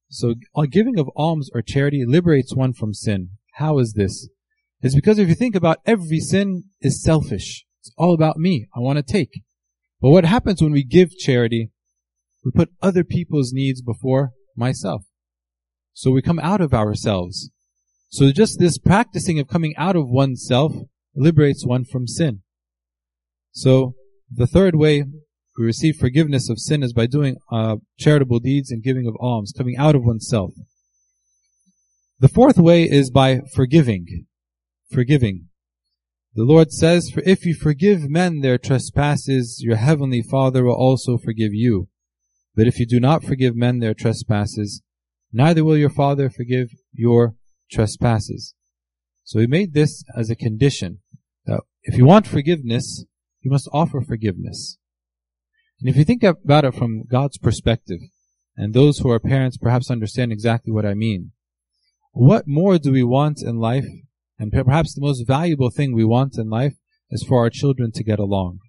So 0.09 0.33
a 0.57 0.65
giving 0.65 0.97
of 0.97 1.09
alms 1.15 1.51
or 1.53 1.61
charity 1.61 2.03
liberates 2.05 2.55
one 2.55 2.73
from 2.73 2.93
sin. 2.93 3.29
How 3.55 3.77
is 3.77 3.93
this? 3.93 4.27
It's 4.81 4.95
because 4.95 5.19
if 5.19 5.29
you 5.29 5.35
think 5.35 5.55
about 5.55 5.77
every 5.85 6.19
sin 6.19 6.63
is 6.81 7.03
selfish. 7.03 7.65
It's 7.81 7.91
all 7.97 8.13
about 8.13 8.37
me. 8.37 8.67
I 8.75 8.79
want 8.79 8.97
to 8.97 9.03
take. 9.03 9.43
But 10.01 10.09
what 10.09 10.25
happens 10.25 10.61
when 10.61 10.71
we 10.71 10.83
give 10.83 11.15
charity? 11.17 11.69
We 12.43 12.51
put 12.51 12.71
other 12.81 13.03
people's 13.03 13.53
needs 13.53 13.81
before 13.81 14.31
myself. 14.55 15.03
So 15.93 16.09
we 16.09 16.23
come 16.23 16.39
out 16.39 16.61
of 16.61 16.73
ourselves. 16.73 17.51
So 18.11 18.29
just 18.33 18.59
this 18.59 18.77
practicing 18.77 19.39
of 19.39 19.47
coming 19.47 19.73
out 19.77 19.95
of 19.95 20.09
oneself 20.09 20.73
liberates 21.15 21.65
one 21.65 21.85
from 21.85 22.07
sin. 22.07 22.41
So 23.53 23.95
the 24.29 24.47
third 24.47 24.75
way 24.75 25.05
we 25.57 25.65
receive 25.65 25.95
forgiveness 25.95 26.49
of 26.49 26.59
sin 26.59 26.83
is 26.83 26.91
by 26.91 27.07
doing 27.07 27.37
uh, 27.49 27.77
charitable 27.97 28.39
deeds 28.39 28.69
and 28.69 28.83
giving 28.83 29.07
of 29.07 29.15
alms, 29.21 29.53
coming 29.57 29.77
out 29.77 29.95
of 29.95 30.03
oneself. 30.03 30.51
The 32.19 32.27
fourth 32.27 32.57
way 32.57 32.83
is 32.83 33.09
by 33.09 33.39
forgiving. 33.55 34.25
Forgiving. 34.91 35.47
The 36.35 36.43
Lord 36.43 36.73
says, 36.73 37.09
For 37.09 37.21
if 37.25 37.45
you 37.45 37.55
forgive 37.55 38.09
men 38.09 38.41
their 38.41 38.57
trespasses, 38.57 39.61
your 39.63 39.77
heavenly 39.77 40.21
Father 40.21 40.65
will 40.65 40.75
also 40.75 41.17
forgive 41.17 41.53
you. 41.53 41.87
But 42.55 42.67
if 42.67 42.77
you 42.77 42.85
do 42.85 42.99
not 42.99 43.23
forgive 43.23 43.55
men 43.55 43.79
their 43.79 43.93
trespasses, 43.93 44.81
neither 45.31 45.63
will 45.63 45.77
your 45.77 45.89
Father 45.89 46.29
forgive 46.29 46.67
your 46.91 47.35
trespasses. 47.70 48.54
So 49.24 49.40
he 49.40 49.46
made 49.46 49.74
this 49.74 50.04
as 50.16 50.30
a 50.30 50.36
condition 50.36 51.00
that 51.46 51.60
if 51.82 51.96
you 51.96 52.04
want 52.04 52.26
forgiveness, 52.26 53.04
you 53.40 53.50
must 53.50 53.68
offer 53.72 54.00
forgiveness. 54.00 54.78
And 55.80 55.88
if 55.88 55.96
you 55.96 56.04
think 56.04 56.22
about 56.22 56.64
it 56.64 56.74
from 56.74 57.04
God's 57.10 57.38
perspective, 57.38 58.00
and 58.56 58.72
those 58.72 58.98
who 58.98 59.10
are 59.10 59.20
parents 59.20 59.58
perhaps 59.58 59.90
understand 59.90 60.32
exactly 60.32 60.72
what 60.72 60.86
I 60.86 60.94
mean, 60.94 61.32
what 62.12 62.48
more 62.48 62.78
do 62.78 62.92
we 62.92 63.02
want 63.02 63.42
in 63.42 63.56
life? 63.58 63.86
And 64.38 64.50
perhaps 64.50 64.94
the 64.94 65.02
most 65.02 65.26
valuable 65.26 65.70
thing 65.70 65.94
we 65.94 66.04
want 66.04 66.38
in 66.38 66.48
life 66.48 66.74
is 67.10 67.22
for 67.22 67.40
our 67.40 67.50
children 67.50 67.92
to 67.92 68.04
get 68.04 68.18
along. 68.18 68.60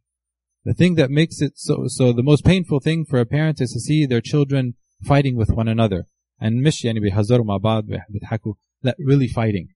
The 0.65 0.73
thing 0.73 0.95
that 0.95 1.09
makes 1.09 1.41
it 1.41 1.53
so, 1.55 1.85
so 1.87 2.11
the 2.11 2.23
most 2.23 2.43
painful 2.43 2.81
thing 2.81 3.05
for 3.05 3.19
a 3.19 3.25
parent 3.25 3.61
is 3.61 3.71
to 3.71 3.79
see 3.79 4.05
their 4.05 4.21
children 4.21 4.75
fighting 5.01 5.37
with 5.37 5.49
one 5.51 5.67
another. 5.67 6.07
And 6.39 6.61
مش 6.61 6.85
يعني 6.85 6.99
بيهزروا 6.99 7.45
مع 7.45 7.57
بعض 7.57 7.85
بيضحكوا 8.09 8.53
that 8.82 8.96
really 8.98 9.28
fighting 9.28 9.68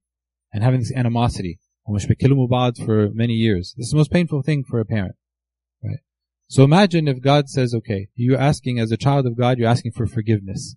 and 0.53 0.63
having 0.63 0.81
this 0.81 0.93
animosity. 0.93 1.59
For 2.85 3.11
many 3.13 3.35
years. 3.35 3.75
This 3.77 3.87
is 3.87 3.91
the 3.93 3.99
most 3.99 4.11
painful 4.11 4.43
thing 4.43 4.65
for 4.65 4.81
a 4.81 4.85
parent. 4.85 5.15
Right? 5.83 5.99
So 6.49 6.65
imagine 6.65 7.07
if 7.07 7.21
God 7.21 7.49
says, 7.49 7.75
okay, 7.75 8.09
you're 8.15 8.39
asking 8.39 8.79
as 8.79 8.91
a 8.91 8.97
child 8.97 9.27
of 9.27 9.37
God, 9.39 9.59
you're 9.59 9.69
asking 9.69 9.93
for 9.93 10.07
forgiveness. 10.07 10.75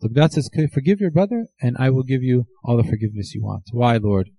So 0.00 0.08
God 0.08 0.32
says, 0.32 0.48
forgive 0.72 1.00
your 1.00 1.10
brother 1.10 1.46
and 1.60 1.76
I 1.78 1.90
will 1.90 2.02
give 2.02 2.22
you 2.22 2.46
all 2.64 2.76
the 2.76 2.88
forgiveness 2.88 3.34
you 3.34 3.42
want. 3.42 3.64
Why, 3.70 3.96
Lord? 3.96 4.30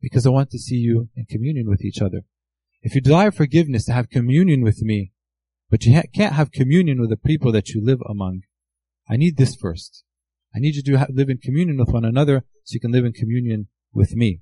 Because 0.00 0.24
I 0.26 0.30
want 0.30 0.50
to 0.50 0.58
see 0.58 0.76
you 0.76 1.08
in 1.14 1.26
communion 1.26 1.68
with 1.68 1.84
each 1.84 2.00
other. 2.00 2.20
If 2.82 2.94
you 2.94 3.00
desire 3.00 3.30
forgiveness 3.30 3.84
to 3.86 3.92
have 3.92 4.08
communion 4.08 4.62
with 4.62 4.80
me, 4.80 5.12
but 5.68 5.84
you 5.84 5.94
ha- 5.94 6.02
can't 6.14 6.34
have 6.34 6.52
communion 6.52 7.00
with 7.00 7.10
the 7.10 7.16
people 7.16 7.52
that 7.52 7.70
you 7.70 7.84
live 7.84 8.00
among, 8.08 8.42
I 9.08 9.16
need 9.16 9.36
this 9.36 9.54
first. 9.54 10.04
I 10.54 10.58
need 10.58 10.74
you 10.74 10.82
to 10.82 11.06
live 11.10 11.28
in 11.28 11.38
communion 11.38 11.78
with 11.78 11.90
one 11.90 12.04
another 12.04 12.44
so 12.64 12.74
you 12.74 12.80
can 12.80 12.92
live 12.92 13.04
in 13.04 13.12
communion 13.12 13.68
with 13.92 14.14
me. 14.14 14.40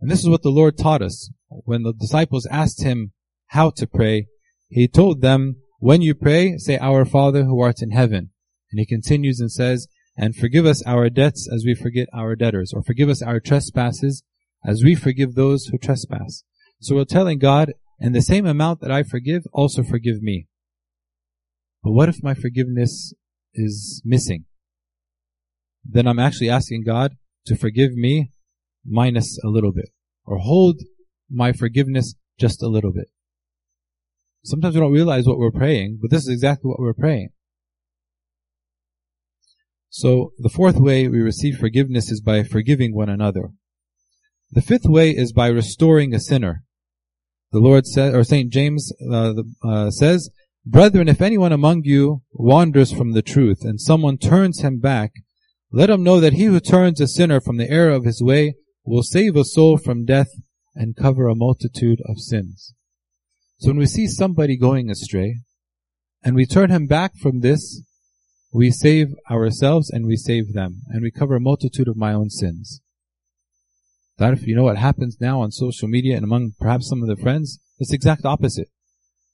And 0.00 0.10
this 0.10 0.20
is 0.20 0.28
what 0.28 0.42
the 0.42 0.50
Lord 0.50 0.78
taught 0.78 1.02
us. 1.02 1.30
When 1.48 1.82
the 1.82 1.92
disciples 1.92 2.46
asked 2.50 2.82
him 2.82 3.12
how 3.48 3.70
to 3.70 3.86
pray, 3.86 4.26
he 4.68 4.86
told 4.86 5.22
them, 5.22 5.56
when 5.80 6.02
you 6.02 6.14
pray, 6.14 6.56
say, 6.58 6.78
Our 6.78 7.04
Father 7.04 7.44
who 7.44 7.60
art 7.60 7.82
in 7.82 7.90
heaven. 7.90 8.30
And 8.70 8.78
he 8.78 8.86
continues 8.86 9.40
and 9.40 9.50
says, 9.50 9.88
and 10.16 10.34
forgive 10.34 10.66
us 10.66 10.82
our 10.84 11.08
debts 11.08 11.48
as 11.52 11.64
we 11.64 11.74
forget 11.74 12.08
our 12.12 12.34
debtors, 12.34 12.72
or 12.74 12.82
forgive 12.82 13.08
us 13.08 13.22
our 13.22 13.38
trespasses 13.38 14.24
as 14.66 14.82
we 14.82 14.96
forgive 14.96 15.34
those 15.34 15.66
who 15.66 15.78
trespass. 15.78 16.42
So 16.80 16.96
we're 16.96 17.04
telling 17.04 17.38
God, 17.38 17.72
in 18.00 18.12
the 18.12 18.20
same 18.20 18.44
amount 18.44 18.80
that 18.80 18.90
I 18.90 19.04
forgive, 19.04 19.44
also 19.52 19.84
forgive 19.84 20.20
me. 20.20 20.48
But 21.84 21.92
what 21.92 22.08
if 22.08 22.22
my 22.22 22.34
forgiveness 22.34 23.14
is 23.54 24.02
missing? 24.04 24.44
Then 25.84 26.06
I'm 26.06 26.18
actually 26.18 26.50
asking 26.50 26.84
God 26.84 27.16
to 27.46 27.56
forgive 27.56 27.92
me 27.92 28.32
minus 28.86 29.38
a 29.44 29.48
little 29.48 29.72
bit, 29.72 29.90
or 30.24 30.38
hold 30.38 30.80
my 31.30 31.52
forgiveness 31.52 32.14
just 32.38 32.62
a 32.62 32.68
little 32.68 32.92
bit. 32.92 33.08
Sometimes 34.44 34.74
we 34.74 34.80
don't 34.80 34.92
realize 34.92 35.26
what 35.26 35.38
we're 35.38 35.50
praying, 35.50 35.98
but 36.00 36.10
this 36.10 36.22
is 36.22 36.28
exactly 36.28 36.68
what 36.68 36.78
we're 36.78 36.94
praying. 36.94 37.30
So 39.90 40.32
the 40.38 40.48
fourth 40.48 40.76
way 40.76 41.08
we 41.08 41.20
receive 41.20 41.56
forgiveness 41.56 42.10
is 42.10 42.20
by 42.20 42.42
forgiving 42.44 42.94
one 42.94 43.08
another. 43.08 43.50
The 44.50 44.62
fifth 44.62 44.86
way 44.86 45.10
is 45.10 45.32
by 45.32 45.48
restoring 45.48 46.14
a 46.14 46.20
sinner. 46.20 46.64
The 47.52 47.58
Lord 47.58 47.86
said, 47.86 48.14
or 48.14 48.24
Saint 48.24 48.52
James 48.52 48.92
uh, 49.10 49.34
uh, 49.64 49.90
says, 49.90 50.30
"Brethren, 50.70 51.08
if 51.08 51.22
anyone 51.22 51.50
among 51.50 51.84
you 51.84 52.24
wanders 52.30 52.92
from 52.92 53.12
the 53.12 53.22
truth, 53.22 53.64
and 53.64 53.80
someone 53.80 54.18
turns 54.18 54.60
him 54.60 54.80
back, 54.80 55.12
let 55.72 55.88
him 55.88 56.02
know 56.02 56.20
that 56.20 56.34
he 56.34 56.44
who 56.44 56.60
turns 56.60 57.00
a 57.00 57.08
sinner 57.08 57.40
from 57.40 57.56
the 57.56 57.70
error 57.70 57.92
of 57.92 58.04
his 58.04 58.22
way 58.22 58.54
will 58.84 59.02
save 59.02 59.34
a 59.34 59.46
soul 59.46 59.78
from 59.78 60.04
death 60.04 60.28
and 60.74 60.94
cover 60.94 61.26
a 61.26 61.34
multitude 61.34 62.02
of 62.04 62.18
sins." 62.18 62.74
So 63.56 63.68
when 63.68 63.78
we 63.78 63.86
see 63.86 64.06
somebody 64.06 64.58
going 64.58 64.90
astray, 64.90 65.40
and 66.22 66.36
we 66.36 66.44
turn 66.44 66.68
him 66.68 66.86
back 66.86 67.16
from 67.16 67.40
this, 67.40 67.82
we 68.52 68.70
save 68.70 69.14
ourselves 69.30 69.88
and 69.88 70.04
we 70.04 70.16
save 70.16 70.52
them, 70.52 70.82
and 70.88 71.00
we 71.00 71.10
cover 71.10 71.36
a 71.36 71.40
multitude 71.40 71.88
of 71.88 71.96
my 71.96 72.12
own 72.12 72.28
sins. 72.28 72.82
That 74.18 74.34
if 74.34 74.46
you 74.46 74.54
know 74.54 74.64
what 74.64 74.76
happens 74.76 75.16
now 75.18 75.40
on 75.40 75.50
social 75.50 75.88
media 75.88 76.16
and 76.16 76.24
among 76.24 76.52
perhaps 76.60 76.88
some 76.88 77.00
of 77.00 77.08
the 77.08 77.16
friends, 77.16 77.58
it's 77.78 77.88
the 77.88 77.96
exact 77.96 78.26
opposite. 78.26 78.68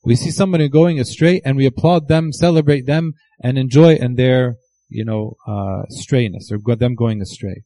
We 0.04 0.16
see 0.16 0.30
somebody 0.30 0.68
going 0.68 1.00
astray 1.00 1.40
and 1.44 1.56
we 1.56 1.66
applaud 1.66 2.08
them, 2.08 2.32
celebrate 2.32 2.86
them, 2.86 3.14
and 3.42 3.56
enjoy 3.56 3.94
in 3.94 4.16
their, 4.16 4.56
you 4.88 5.04
know, 5.04 5.36
uh, 5.46 5.84
strayness 5.90 6.52
or 6.52 6.76
them 6.76 6.94
going 6.94 7.22
astray. 7.22 7.62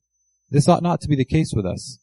This 0.49 0.68
ought 0.68 0.83
not 0.83 1.00
to 1.00 1.09
be 1.09 1.16
the 1.16 1.25
case 1.25 1.52
with 1.54 1.66
us. 1.66 1.99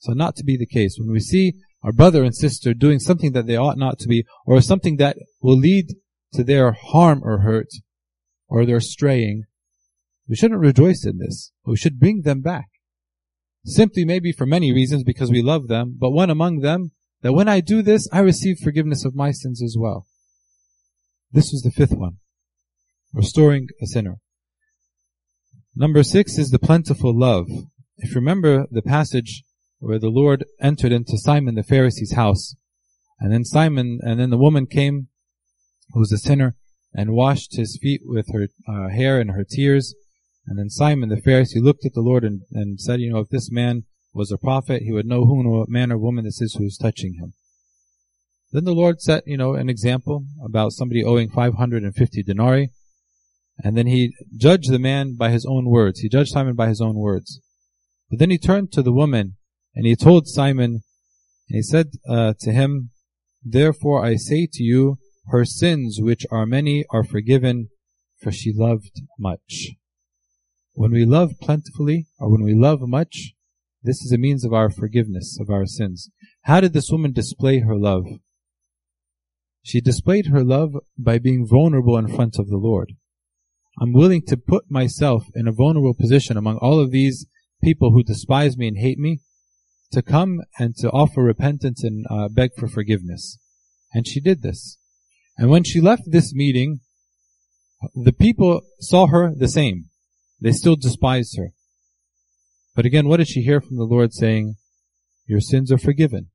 So 0.00 0.12
not 0.12 0.36
to 0.36 0.44
be 0.44 0.56
the 0.56 0.66
case. 0.66 0.96
When 0.98 1.12
we 1.12 1.20
see 1.20 1.54
our 1.82 1.92
brother 1.92 2.24
and 2.24 2.34
sister 2.34 2.74
doing 2.74 2.98
something 2.98 3.32
that 3.32 3.46
they 3.46 3.56
ought 3.56 3.78
not 3.78 3.98
to 4.00 4.08
be, 4.08 4.24
or 4.46 4.60
something 4.60 4.96
that 4.96 5.16
will 5.40 5.56
lead 5.56 5.86
to 6.32 6.42
their 6.42 6.72
harm 6.72 7.20
or 7.22 7.40
hurt, 7.40 7.68
or 8.48 8.66
they're 8.66 8.80
straying, 8.80 9.44
we 10.28 10.34
shouldn't 10.34 10.60
rejoice 10.60 11.04
in 11.04 11.18
this. 11.18 11.52
We 11.64 11.76
should 11.76 12.00
bring 12.00 12.22
them 12.22 12.40
back. 12.40 12.66
Simply 13.64 14.04
maybe 14.04 14.32
for 14.32 14.46
many 14.46 14.72
reasons 14.72 15.04
because 15.04 15.30
we 15.30 15.42
love 15.42 15.68
them, 15.68 15.96
but 15.98 16.10
one 16.10 16.30
among 16.30 16.60
them, 16.60 16.92
that 17.24 17.32
when 17.32 17.48
I 17.48 17.60
do 17.60 17.80
this, 17.80 18.06
I 18.12 18.20
receive 18.20 18.58
forgiveness 18.58 19.06
of 19.06 19.14
my 19.14 19.30
sins 19.30 19.62
as 19.62 19.76
well. 19.78 20.06
This 21.32 21.50
was 21.52 21.62
the 21.62 21.70
fifth 21.70 21.96
one. 21.96 22.18
Restoring 23.14 23.68
a 23.82 23.86
sinner. 23.86 24.16
Number 25.74 26.02
six 26.02 26.36
is 26.36 26.50
the 26.50 26.58
plentiful 26.58 27.18
love. 27.18 27.46
If 27.96 28.10
you 28.10 28.16
remember 28.16 28.66
the 28.70 28.82
passage 28.82 29.42
where 29.78 29.98
the 29.98 30.10
Lord 30.10 30.44
entered 30.60 30.92
into 30.92 31.16
Simon 31.16 31.54
the 31.54 31.62
Pharisee's 31.62 32.12
house, 32.12 32.56
and 33.18 33.32
then 33.32 33.44
Simon, 33.44 34.00
and 34.02 34.20
then 34.20 34.28
the 34.28 34.36
woman 34.36 34.66
came, 34.66 35.08
who 35.94 36.00
was 36.00 36.12
a 36.12 36.18
sinner, 36.18 36.56
and 36.92 37.14
washed 37.14 37.56
his 37.56 37.78
feet 37.80 38.02
with 38.04 38.26
her 38.34 38.48
uh, 38.68 38.90
hair 38.90 39.18
and 39.18 39.30
her 39.30 39.46
tears. 39.48 39.94
And 40.46 40.58
then 40.58 40.68
Simon 40.68 41.08
the 41.08 41.16
Pharisee 41.16 41.62
looked 41.62 41.86
at 41.86 41.94
the 41.94 42.02
Lord 42.02 42.22
and, 42.22 42.42
and 42.52 42.78
said, 42.78 43.00
you 43.00 43.10
know, 43.10 43.20
if 43.20 43.30
this 43.30 43.50
man 43.50 43.84
was 44.14 44.30
a 44.30 44.38
prophet, 44.38 44.82
he 44.82 44.92
would 44.92 45.06
know 45.06 45.26
who, 45.26 45.46
what 45.48 45.68
man 45.68 45.92
or 45.92 45.98
woman 45.98 46.24
this 46.24 46.40
is 46.40 46.54
who 46.54 46.64
is 46.64 46.78
touching 46.78 47.14
him. 47.14 47.34
Then 48.52 48.64
the 48.64 48.72
Lord 48.72 49.00
set, 49.00 49.24
you 49.26 49.36
know, 49.36 49.54
an 49.54 49.68
example 49.68 50.26
about 50.44 50.72
somebody 50.72 51.04
owing 51.04 51.28
550 51.28 52.22
denarii. 52.22 52.70
And 53.62 53.76
then 53.76 53.86
he 53.86 54.14
judged 54.36 54.70
the 54.70 54.78
man 54.78 55.16
by 55.16 55.30
his 55.30 55.44
own 55.44 55.68
words. 55.68 56.00
He 56.00 56.08
judged 56.08 56.30
Simon 56.30 56.54
by 56.54 56.68
his 56.68 56.80
own 56.80 56.94
words. 56.94 57.40
But 58.08 58.20
then 58.20 58.30
he 58.30 58.38
turned 58.38 58.70
to 58.72 58.82
the 58.82 58.92
woman 58.92 59.36
and 59.74 59.86
he 59.86 59.96
told 59.96 60.28
Simon, 60.28 60.82
he 61.46 61.62
said 61.62 61.88
uh, 62.08 62.34
to 62.40 62.52
him, 62.52 62.90
Therefore 63.44 64.04
I 64.04 64.14
say 64.16 64.48
to 64.52 64.62
you, 64.62 64.98
her 65.26 65.44
sins, 65.44 65.98
which 66.00 66.24
are 66.30 66.46
many, 66.46 66.84
are 66.90 67.04
forgiven, 67.04 67.68
for 68.20 68.30
she 68.30 68.52
loved 68.54 69.02
much. 69.18 69.70
When 70.72 70.92
we 70.92 71.04
love 71.04 71.32
plentifully, 71.40 72.06
or 72.18 72.30
when 72.30 72.42
we 72.42 72.54
love 72.54 72.80
much, 72.82 73.32
this 73.84 74.00
is 74.00 74.12
a 74.12 74.18
means 74.18 74.44
of 74.44 74.54
our 74.54 74.70
forgiveness 74.70 75.38
of 75.38 75.50
our 75.50 75.66
sins. 75.66 76.10
How 76.44 76.60
did 76.60 76.72
this 76.72 76.90
woman 76.90 77.12
display 77.12 77.60
her 77.60 77.76
love? 77.76 78.06
She 79.62 79.80
displayed 79.80 80.26
her 80.26 80.42
love 80.42 80.74
by 80.98 81.18
being 81.18 81.46
vulnerable 81.46 81.96
in 81.96 82.08
front 82.08 82.38
of 82.38 82.48
the 82.48 82.56
Lord. 82.56 82.92
I'm 83.80 83.92
willing 83.92 84.22
to 84.28 84.36
put 84.36 84.70
myself 84.70 85.26
in 85.34 85.46
a 85.46 85.52
vulnerable 85.52 85.94
position 85.94 86.36
among 86.36 86.58
all 86.58 86.80
of 86.80 86.90
these 86.90 87.26
people 87.62 87.90
who 87.90 88.02
despise 88.02 88.56
me 88.56 88.68
and 88.68 88.78
hate 88.78 88.98
me 88.98 89.20
to 89.92 90.02
come 90.02 90.40
and 90.58 90.76
to 90.76 90.90
offer 90.90 91.22
repentance 91.22 91.82
and 91.84 92.06
uh, 92.10 92.28
beg 92.28 92.50
for 92.58 92.68
forgiveness. 92.68 93.38
And 93.92 94.06
she 94.06 94.20
did 94.20 94.42
this. 94.42 94.78
And 95.36 95.50
when 95.50 95.64
she 95.64 95.80
left 95.80 96.02
this 96.06 96.34
meeting, 96.34 96.80
the 97.94 98.12
people 98.12 98.62
saw 98.80 99.06
her 99.08 99.32
the 99.34 99.48
same. 99.48 99.86
They 100.40 100.52
still 100.52 100.76
despised 100.76 101.36
her. 101.38 101.53
But 102.74 102.86
again, 102.86 103.08
what 103.08 103.18
did 103.18 103.28
she 103.28 103.42
hear 103.42 103.60
from 103.60 103.76
the 103.76 103.84
Lord 103.84 104.12
saying? 104.12 104.56
Your 105.26 105.40
sins 105.40 105.70
are 105.72 105.78
forgiven. 105.78 106.30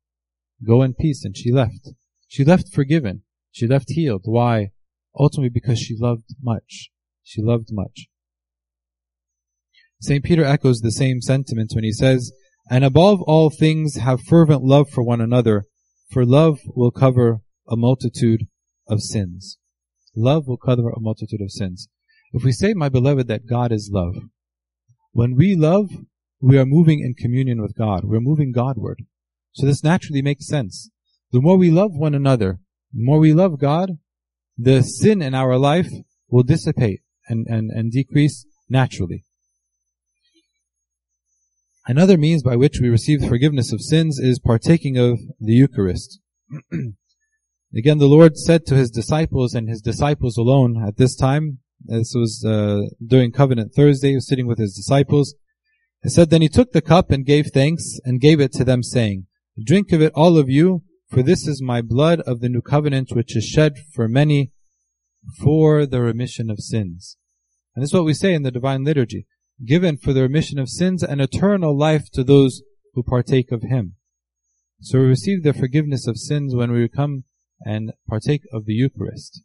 Go 0.65 0.81
in 0.81 0.93
peace. 0.93 1.23
And 1.23 1.35
she 1.35 1.51
left. 1.51 1.89
She 2.27 2.43
left 2.43 2.73
forgiven. 2.73 3.23
She 3.51 3.67
left 3.67 3.89
healed. 3.89 4.21
Why? 4.25 4.69
Ultimately 5.17 5.49
because 5.49 5.79
she 5.79 5.95
loved 5.97 6.35
much. 6.41 6.89
She 7.23 7.41
loved 7.41 7.69
much. 7.71 8.07
St. 10.01 10.23
Peter 10.23 10.45
echoes 10.45 10.79
the 10.79 10.91
same 10.91 11.21
sentiment 11.21 11.71
when 11.73 11.83
he 11.83 11.91
says, 11.91 12.31
And 12.69 12.85
above 12.85 13.21
all 13.23 13.49
things 13.49 13.95
have 13.95 14.21
fervent 14.21 14.63
love 14.63 14.89
for 14.89 15.03
one 15.03 15.19
another, 15.19 15.65
for 16.09 16.25
love 16.25 16.59
will 16.67 16.91
cover 16.91 17.41
a 17.67 17.75
multitude 17.75 18.47
of 18.87 19.01
sins. 19.01 19.57
Love 20.15 20.47
will 20.47 20.57
cover 20.57 20.89
a 20.89 21.01
multitude 21.01 21.41
of 21.41 21.51
sins. 21.51 21.89
If 22.31 22.43
we 22.43 22.51
say, 22.51 22.73
my 22.73 22.89
beloved, 22.89 23.27
that 23.27 23.47
God 23.47 23.71
is 23.71 23.91
love, 23.93 24.15
when 25.11 25.35
we 25.35 25.55
love, 25.55 25.89
we 26.41 26.57
are 26.57 26.65
moving 26.65 26.99
in 26.99 27.13
communion 27.13 27.61
with 27.61 27.77
God. 27.77 28.05
We're 28.05 28.19
moving 28.19 28.51
Godward. 28.51 29.03
So 29.53 29.65
this 29.65 29.83
naturally 29.83 30.21
makes 30.21 30.47
sense. 30.47 30.89
The 31.31 31.41
more 31.41 31.57
we 31.57 31.69
love 31.69 31.91
one 31.93 32.15
another, 32.15 32.59
the 32.93 33.03
more 33.03 33.19
we 33.19 33.33
love 33.33 33.59
God, 33.59 33.97
the 34.57 34.81
sin 34.81 35.21
in 35.21 35.35
our 35.35 35.57
life 35.57 35.89
will 36.29 36.43
dissipate 36.43 37.01
and, 37.27 37.45
and, 37.47 37.69
and 37.69 37.91
decrease 37.91 38.45
naturally. 38.69 39.25
Another 41.87 42.17
means 42.17 42.43
by 42.43 42.55
which 42.55 42.79
we 42.81 42.89
receive 42.89 43.27
forgiveness 43.27 43.73
of 43.73 43.81
sins 43.81 44.19
is 44.19 44.39
partaking 44.39 44.97
of 44.97 45.19
the 45.39 45.53
Eucharist. 45.53 46.19
Again, 47.75 47.97
the 47.97 48.05
Lord 48.05 48.37
said 48.37 48.65
to 48.67 48.75
His 48.75 48.91
disciples 48.91 49.53
and 49.53 49.67
His 49.67 49.81
disciples 49.81 50.37
alone 50.37 50.83
at 50.87 50.97
this 50.97 51.15
time, 51.15 51.59
this 51.85 52.13
was 52.15 52.43
uh, 52.45 52.81
during 53.05 53.31
Covenant 53.31 53.73
Thursday, 53.73 54.09
he 54.09 54.15
was 54.15 54.27
sitting 54.27 54.47
with 54.47 54.59
His 54.59 54.75
disciples, 54.75 55.35
he 56.01 56.09
said, 56.09 56.29
Then 56.29 56.41
He 56.41 56.49
took 56.49 56.71
the 56.71 56.81
cup 56.81 57.11
and 57.11 57.25
gave 57.25 57.47
thanks 57.47 57.99
and 58.05 58.21
gave 58.21 58.39
it 58.39 58.51
to 58.53 58.63
them 58.63 58.83
saying, 58.83 59.27
Drink 59.63 59.91
of 59.91 60.01
it 60.01 60.13
all 60.15 60.37
of 60.37 60.49
you, 60.49 60.83
for 61.09 61.21
this 61.21 61.47
is 61.47 61.61
my 61.61 61.81
blood 61.81 62.21
of 62.21 62.39
the 62.39 62.49
new 62.49 62.61
covenant 62.61 63.11
which 63.11 63.35
is 63.35 63.45
shed 63.45 63.77
for 63.93 64.07
many 64.07 64.51
for 65.43 65.85
the 65.85 66.01
remission 66.01 66.49
of 66.49 66.59
sins. 66.59 67.17
And 67.75 67.83
this 67.83 67.89
is 67.89 67.93
what 67.93 68.05
we 68.05 68.13
say 68.13 68.33
in 68.33 68.43
the 68.43 68.51
Divine 68.51 68.83
Liturgy. 68.83 69.27
Given 69.65 69.97
for 69.97 70.13
the 70.13 70.21
remission 70.21 70.57
of 70.57 70.69
sins 70.69 71.03
and 71.03 71.19
eternal 71.19 71.77
life 71.77 72.09
to 72.13 72.23
those 72.23 72.61
who 72.93 73.03
partake 73.03 73.51
of 73.51 73.63
Him. 73.63 73.95
So 74.81 74.99
we 74.99 75.05
receive 75.07 75.43
the 75.43 75.53
forgiveness 75.53 76.07
of 76.07 76.17
sins 76.17 76.55
when 76.55 76.71
we 76.71 76.87
come 76.87 77.25
and 77.61 77.91
partake 78.07 78.43
of 78.53 78.65
the 78.65 78.73
Eucharist. 78.73 79.41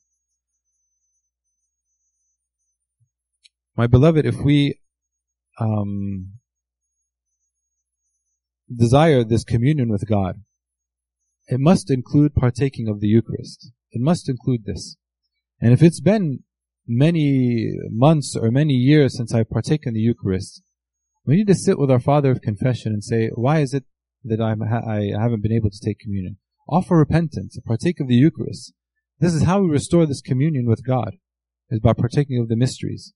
My 3.77 3.89
beloved, 3.89 4.25
if 4.25 4.37
we 4.37 4.79
um, 5.59 6.35
desire 8.73 9.25
this 9.25 9.45
communion 9.45 9.91
with 9.91 10.09
God, 10.09 10.43
it 11.49 11.61
must 11.61 11.91
include 11.91 12.35
partaking 12.35 12.89
of 12.89 13.01
the 13.01 13.09
Eucharist. 13.09 13.73
It 13.91 14.01
must 14.01 14.29
include 14.29 14.65
this. 14.65 14.97
And 15.61 15.73
if 15.73 15.83
it's 15.83 16.01
been 16.01 16.41
many 16.87 17.73
months 17.91 18.37
or 18.37 18.51
many 18.51 18.75
years 18.75 19.17
since 19.17 19.35
I've 19.35 19.51
partaken 19.51 19.95
the 19.95 20.01
Eucharist, 20.01 20.63
we 21.27 21.37
need 21.37 21.47
to 21.47 21.55
sit 21.55 21.79
with 21.79 21.91
our 21.91 22.01
Father 22.01 22.31
of 22.31 22.43
Confession 22.43 22.93
and 22.93 23.03
say, 23.03 23.31
why 23.35 23.61
is 23.61 23.73
it 23.73 23.85
that 24.25 24.41
I'm, 24.41 24.63
I 24.63 25.11
haven't 25.19 25.43
been 25.43 25.53
able 25.53 25.71
to 25.71 25.81
take 25.83 25.99
communion? 25.99 26.39
Offer 26.69 26.97
repentance, 26.97 27.59
partake 27.67 28.01
of 28.01 28.09
the 28.09 28.15
Eucharist. 28.15 28.73
This 29.21 29.35
is 29.35 29.45
how 29.45 29.61
we 29.61 29.69
restore 29.69 30.07
this 30.07 30.21
communion 30.21 30.67
with 30.67 30.85
God, 30.85 31.17
is 31.71 31.81
by 31.81 31.93
partaking 31.93 32.41
of 32.41 32.49
the 32.49 32.57
mysteries. 32.57 33.15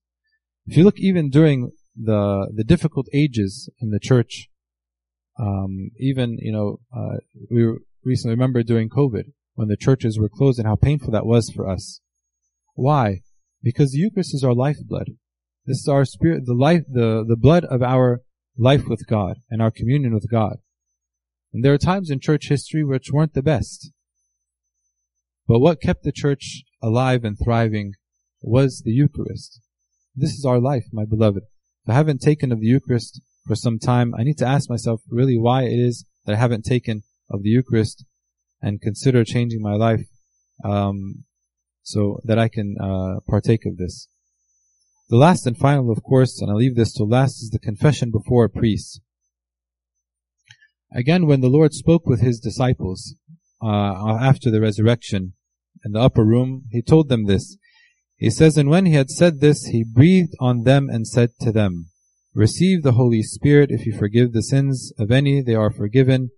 If 0.67 0.77
you 0.77 0.85
look 0.85 0.99
even 0.99 1.31
during 1.31 1.73
the, 1.97 2.51
the 2.55 2.65
difficult 2.65 3.09
ages 3.13 3.71
in 3.81 3.91
the 3.91 3.99
church, 3.99 4.49
um, 5.39 5.91
even, 5.99 6.39
you 6.41 6.53
know, 6.53 6.81
uh, 6.95 7.19
we 7.51 7.79
recently 8.05 8.35
remember 8.35 8.63
during 8.63 8.89
COVID, 8.89 9.33
when 9.55 9.69
the 9.69 9.77
churches 9.77 10.19
were 10.19 10.29
closed 10.29 10.59
and 10.59 10.69
how 10.69 10.77
painful 10.77 11.11
that 11.13 11.27
was 11.27 11.51
for 11.51 11.69
us. 11.69 12.01
Why? 12.75 13.23
Because 13.63 13.93
the 13.93 13.99
Eucharist 13.99 14.35
is 14.35 14.45
our 14.45 14.55
lifeblood. 14.55 15.11
This 15.67 15.79
is 15.79 15.89
our 15.89 16.05
spirit, 16.05 16.47
the 16.47 16.55
life, 16.55 16.83
the, 16.89 17.25
the 17.27 17.37
blood 17.37 17.65
of 17.65 17.83
our 17.83 18.23
life 18.57 18.87
with 18.87 19.07
God 19.07 19.39
and 19.51 19.61
our 19.61 19.71
communion 19.71 20.15
with 20.15 20.31
God. 20.31 20.59
And 21.53 21.65
there 21.65 21.73
are 21.73 21.79
times 21.79 22.11
in 22.11 22.21
church 22.21 22.49
history 22.49 22.85
which 22.85 23.11
weren't 23.13 23.35
the 23.35 23.43
best. 23.43 23.91
But 25.47 25.61
what 25.61 25.81
kept 25.81 26.05
the 26.05 26.13
church 26.13 26.63
alive 26.83 27.25
and 27.25 27.37
thriving 27.37 27.95
was 28.43 28.83
the 28.85 28.93
Eucharist. 28.93 29.61
This 30.15 30.33
is 30.33 30.45
our 30.45 30.61
life, 30.61 30.85
my 30.93 31.05
beloved. 31.05 31.43
If 31.85 31.91
I 31.91 31.95
haven't 31.95 32.21
taken 32.21 32.53
of 32.53 32.61
the 32.61 32.67
Eucharist 32.67 33.21
for 33.49 33.57
some 33.57 33.79
time, 33.79 34.15
I 34.17 34.23
need 34.23 34.39
to 34.39 34.47
ask 34.47 34.71
myself 34.71 35.01
really 35.09 35.37
why 35.37 35.63
it 35.63 35.79
is 35.79 36.05
that 36.27 36.35
I 36.35 36.39
haven't 36.39 36.65
taken 36.65 37.03
of 37.31 37.43
the 37.43 37.49
Eucharist 37.49 38.05
and 38.63 38.81
consider 38.81 39.25
changing 39.25 39.63
my 39.63 39.75
life 39.75 40.07
um, 40.65 41.25
so 41.83 42.21
that 42.25 42.39
I 42.39 42.49
can 42.49 42.77
uh, 42.81 43.21
partake 43.29 43.67
of 43.67 43.79
this. 43.79 44.09
The 45.09 45.17
last 45.17 45.47
and 45.47 45.57
final, 45.57 45.91
of 45.91 46.03
course, 46.03 46.41
and 46.41 46.51
I 46.51 46.55
leave 46.55 46.77
this 46.77 46.93
to 46.95 47.05
last, 47.05 47.43
is 47.43 47.51
the 47.51 47.59
confession 47.59 48.11
before 48.11 48.45
a 48.45 48.51
priest. 48.51 49.01
Again, 50.95 51.27
when 51.27 51.41
the 51.41 51.49
Lord 51.49 51.73
spoke 51.73 52.07
with 52.07 52.21
his 52.21 52.39
disciples 52.39 53.15
uh, 53.63 54.19
after 54.21 54.51
the 54.51 54.61
resurrection 54.61 55.33
in 55.85 55.93
the 55.93 56.01
upper 56.01 56.25
room, 56.25 56.65
he 56.71 56.83
told 56.83 57.09
them 57.09 57.27
this. 57.27 57.57
He 58.17 58.31
says, 58.31 58.59
And 58.59 58.69
when 58.69 58.85
he 58.85 58.95
had 58.95 59.11
said 59.11 59.41
this, 59.41 59.67
he 59.67 59.85
breathed 59.85 60.35
on 60.41 60.65
them 60.65 60.89
and 60.91 61.07
said 61.07 61.31
to 61.41 61.53
them, 61.53 61.89
Receive 62.39 62.85
the 62.85 62.93
Holy 62.93 63.25
Spirit. 63.25 63.73
If 63.73 63.85
you 63.85 63.93
forgive 63.93 64.33
the 64.33 64.45
sins 64.45 64.93
of 64.97 65.11
any, 65.11 65.43
they 65.43 65.57
are 65.57 65.73
forgiven. 65.73 66.31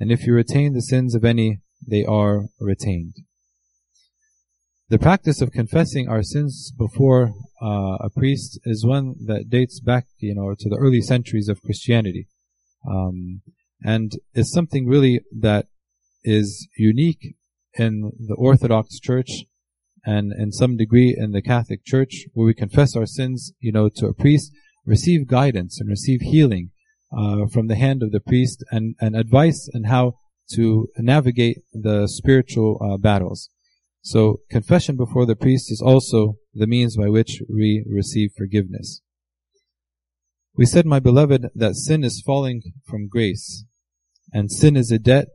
And 0.00 0.10
if 0.10 0.26
you 0.26 0.34
retain 0.34 0.72
the 0.72 0.82
sins 0.82 1.14
of 1.14 1.24
any, 1.24 1.60
they 1.86 2.04
are 2.04 2.46
retained. 2.58 3.14
The 4.88 4.98
practice 4.98 5.40
of 5.40 5.52
confessing 5.52 6.08
our 6.08 6.24
sins 6.24 6.72
before 6.76 7.34
uh, 7.62 7.98
a 8.00 8.10
priest 8.10 8.58
is 8.64 8.84
one 8.84 9.14
that 9.26 9.48
dates 9.48 9.78
back, 9.78 10.06
you 10.18 10.34
know, 10.34 10.56
to 10.58 10.68
the 10.68 10.76
early 10.76 11.00
centuries 11.00 11.48
of 11.48 11.62
Christianity. 11.62 12.26
Um, 12.90 13.42
and 13.80 14.10
is 14.34 14.52
something 14.52 14.88
really 14.88 15.20
that 15.38 15.66
is 16.24 16.66
unique 16.76 17.36
in 17.74 18.10
the 18.18 18.34
Orthodox 18.34 18.98
Church 18.98 19.44
and 20.04 20.32
in 20.36 20.50
some 20.50 20.76
degree 20.76 21.16
in 21.16 21.30
the 21.30 21.42
Catholic 21.42 21.84
Church, 21.84 22.24
where 22.32 22.46
we 22.46 22.54
confess 22.54 22.96
our 22.96 23.06
sins, 23.06 23.52
you 23.60 23.70
know, 23.70 23.88
to 23.88 24.06
a 24.08 24.12
priest, 24.12 24.50
receive 24.86 25.26
guidance 25.26 25.80
and 25.80 25.88
receive 25.88 26.20
healing 26.20 26.70
uh, 27.16 27.46
from 27.46 27.68
the 27.68 27.76
hand 27.76 28.02
of 28.02 28.12
the 28.12 28.20
priest, 28.20 28.64
and, 28.70 28.96
and 29.00 29.14
advice 29.14 29.68
on 29.74 29.84
how 29.84 30.14
to 30.52 30.88
navigate 30.98 31.58
the 31.72 32.06
spiritual 32.06 32.80
uh, 32.82 32.96
battles. 32.96 33.50
So, 34.02 34.40
confession 34.50 34.96
before 34.96 35.24
the 35.24 35.36
priest 35.36 35.70
is 35.70 35.80
also 35.80 36.36
the 36.52 36.66
means 36.66 36.96
by 36.96 37.08
which 37.08 37.40
we 37.48 37.84
receive 37.88 38.32
forgiveness. 38.36 39.00
We 40.56 40.66
said, 40.66 40.86
my 40.86 41.00
beloved, 41.00 41.46
that 41.54 41.74
sin 41.74 42.04
is 42.04 42.22
falling 42.24 42.62
from 42.84 43.08
grace. 43.08 43.64
And 44.32 44.50
sin 44.50 44.76
is 44.76 44.90
a 44.90 44.98
debt, 44.98 45.28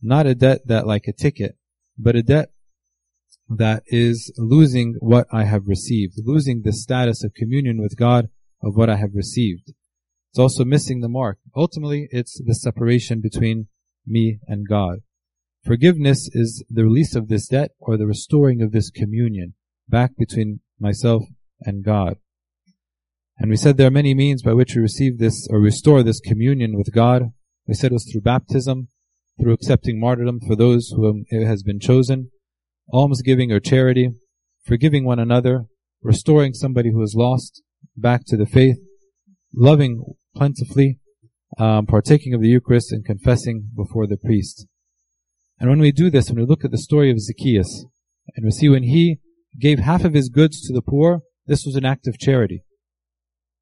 not 0.00 0.26
a 0.26 0.34
debt 0.34 0.60
that 0.66 0.86
like 0.86 1.06
a 1.08 1.12
ticket, 1.12 1.56
but 1.98 2.16
a 2.16 2.22
debt 2.22 2.50
that 3.48 3.82
is 3.86 4.32
losing 4.38 4.96
what 5.00 5.26
I 5.32 5.44
have 5.44 5.66
received, 5.66 6.14
losing 6.24 6.62
the 6.62 6.72
status 6.72 7.24
of 7.24 7.34
communion 7.34 7.80
with 7.80 7.96
God 7.96 8.28
of 8.62 8.76
what 8.76 8.90
I 8.90 8.96
have 8.96 9.14
received. 9.14 9.72
It's 10.30 10.38
also 10.38 10.64
missing 10.64 11.00
the 11.00 11.08
mark. 11.08 11.38
Ultimately, 11.56 12.08
it's 12.10 12.40
the 12.44 12.54
separation 12.54 13.20
between 13.20 13.66
me 14.06 14.38
and 14.46 14.68
God. 14.68 14.98
Forgiveness 15.64 16.28
is 16.32 16.64
the 16.70 16.84
release 16.84 17.14
of 17.14 17.28
this 17.28 17.48
debt 17.48 17.72
or 17.78 17.96
the 17.96 18.06
restoring 18.06 18.62
of 18.62 18.72
this 18.72 18.90
communion 18.90 19.54
back 19.88 20.16
between 20.16 20.60
myself 20.78 21.24
and 21.60 21.84
God. 21.84 22.16
And 23.38 23.50
we 23.50 23.56
said 23.56 23.76
there 23.76 23.88
are 23.88 23.90
many 23.90 24.14
means 24.14 24.42
by 24.42 24.52
which 24.52 24.74
we 24.74 24.82
receive 24.82 25.18
this 25.18 25.48
or 25.50 25.58
restore 25.60 26.02
this 26.02 26.20
communion 26.20 26.76
with 26.76 26.92
God. 26.92 27.32
We 27.66 27.74
said 27.74 27.90
it 27.90 27.94
was 27.94 28.08
through 28.10 28.20
baptism, 28.22 28.88
through 29.40 29.52
accepting 29.52 29.98
martyrdom 29.98 30.40
for 30.46 30.54
those 30.54 30.92
whom 30.94 31.24
it 31.28 31.46
has 31.46 31.62
been 31.62 31.80
chosen, 31.80 32.30
almsgiving 32.92 33.50
or 33.50 33.60
charity, 33.60 34.10
forgiving 34.64 35.04
one 35.04 35.18
another, 35.18 35.64
restoring 36.02 36.54
somebody 36.54 36.92
who 36.92 37.02
is 37.02 37.14
lost 37.16 37.62
back 37.96 38.24
to 38.26 38.36
the 38.36 38.46
faith, 38.46 38.78
loving 39.54 40.14
plentifully, 40.34 40.98
um, 41.58 41.86
partaking 41.86 42.34
of 42.34 42.40
the 42.40 42.48
Eucharist 42.48 42.92
and 42.92 43.04
confessing 43.04 43.70
before 43.76 44.06
the 44.06 44.16
priest. 44.16 44.66
And 45.58 45.68
when 45.68 45.80
we 45.80 45.92
do 45.92 46.10
this, 46.10 46.30
when 46.30 46.38
we 46.38 46.46
look 46.46 46.64
at 46.64 46.70
the 46.70 46.78
story 46.78 47.10
of 47.10 47.20
Zacchaeus, 47.20 47.84
and 48.34 48.44
we 48.44 48.50
see 48.50 48.68
when 48.68 48.84
he 48.84 49.18
gave 49.58 49.80
half 49.80 50.04
of 50.04 50.14
his 50.14 50.28
goods 50.28 50.60
to 50.62 50.72
the 50.72 50.82
poor, 50.82 51.22
this 51.46 51.66
was 51.66 51.76
an 51.76 51.84
act 51.84 52.06
of 52.06 52.18
charity. 52.18 52.62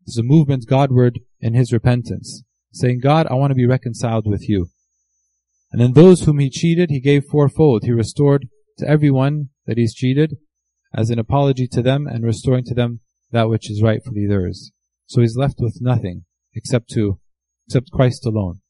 Is 0.07 0.19
a 0.19 0.23
movement 0.23 0.67
Godward 0.67 1.21
in 1.41 1.55
his 1.55 1.73
repentance, 1.73 2.43
saying, 2.73 3.01
God, 3.01 3.27
I 3.27 3.35
want 3.35 3.51
to 3.51 3.57
be 3.57 3.67
reconciled 3.67 4.27
with 4.27 4.49
you. 4.49 4.69
And 5.73 5.81
then 5.81 5.93
those 5.93 6.23
whom 6.23 6.39
he 6.39 6.51
cheated, 6.51 6.91
he 6.91 7.01
gave 7.01 7.25
fourfold. 7.25 7.85
He 7.85 7.93
restored 7.93 8.49
to 8.79 8.89
everyone 8.89 9.51
that 9.67 9.77
he's 9.77 9.95
cheated 9.95 10.37
as 10.95 11.11
an 11.11 11.19
apology 11.19 11.67
to 11.69 11.83
them 11.83 12.07
and 12.07 12.25
restoring 12.25 12.65
to 12.65 12.75
them 12.75 13.01
that 13.31 13.49
which 13.49 13.71
is 13.71 13.83
rightfully 13.83 14.27
theirs. 14.27 14.73
So 15.07 15.21
he's 15.21 15.37
left 15.37 15.57
with 15.59 15.79
nothing 15.81 16.25
except 16.55 16.91
to, 16.91 17.19
except 17.67 17.91
Christ 17.91 18.27
alone. 18.27 18.61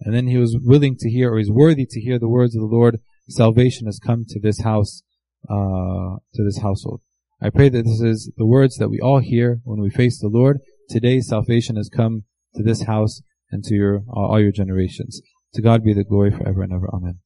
And 0.00 0.14
then 0.14 0.26
he 0.26 0.36
was 0.36 0.58
willing 0.60 0.96
to 0.98 1.10
hear, 1.10 1.32
or 1.32 1.38
he's 1.38 1.50
worthy 1.50 1.86
to 1.86 2.00
hear 2.00 2.18
the 2.18 2.28
words 2.28 2.54
of 2.54 2.60
the 2.60 2.66
Lord, 2.66 3.00
salvation 3.28 3.86
has 3.86 3.98
come 3.98 4.24
to 4.28 4.40
this 4.40 4.60
house, 4.62 5.02
uh, 5.48 6.18
to 6.34 6.44
this 6.44 6.58
household. 6.58 7.00
I 7.40 7.50
pray 7.50 7.68
that 7.68 7.84
this 7.84 8.00
is 8.00 8.32
the 8.36 8.46
words 8.46 8.76
that 8.76 8.88
we 8.88 9.00
all 9.00 9.20
hear 9.20 9.60
when 9.64 9.80
we 9.80 9.90
face 9.90 10.20
the 10.20 10.28
Lord. 10.28 10.58
Today 10.88 11.20
salvation 11.20 11.76
has 11.76 11.88
come 11.88 12.24
to 12.54 12.62
this 12.62 12.82
house 12.82 13.22
and 13.50 13.62
to 13.64 13.74
your, 13.74 14.02
all 14.08 14.40
your 14.40 14.52
generations. 14.52 15.20
To 15.54 15.62
God 15.62 15.84
be 15.84 15.94
the 15.94 16.04
glory 16.04 16.30
forever 16.30 16.62
and 16.62 16.72
ever. 16.72 16.88
Amen. 16.92 17.14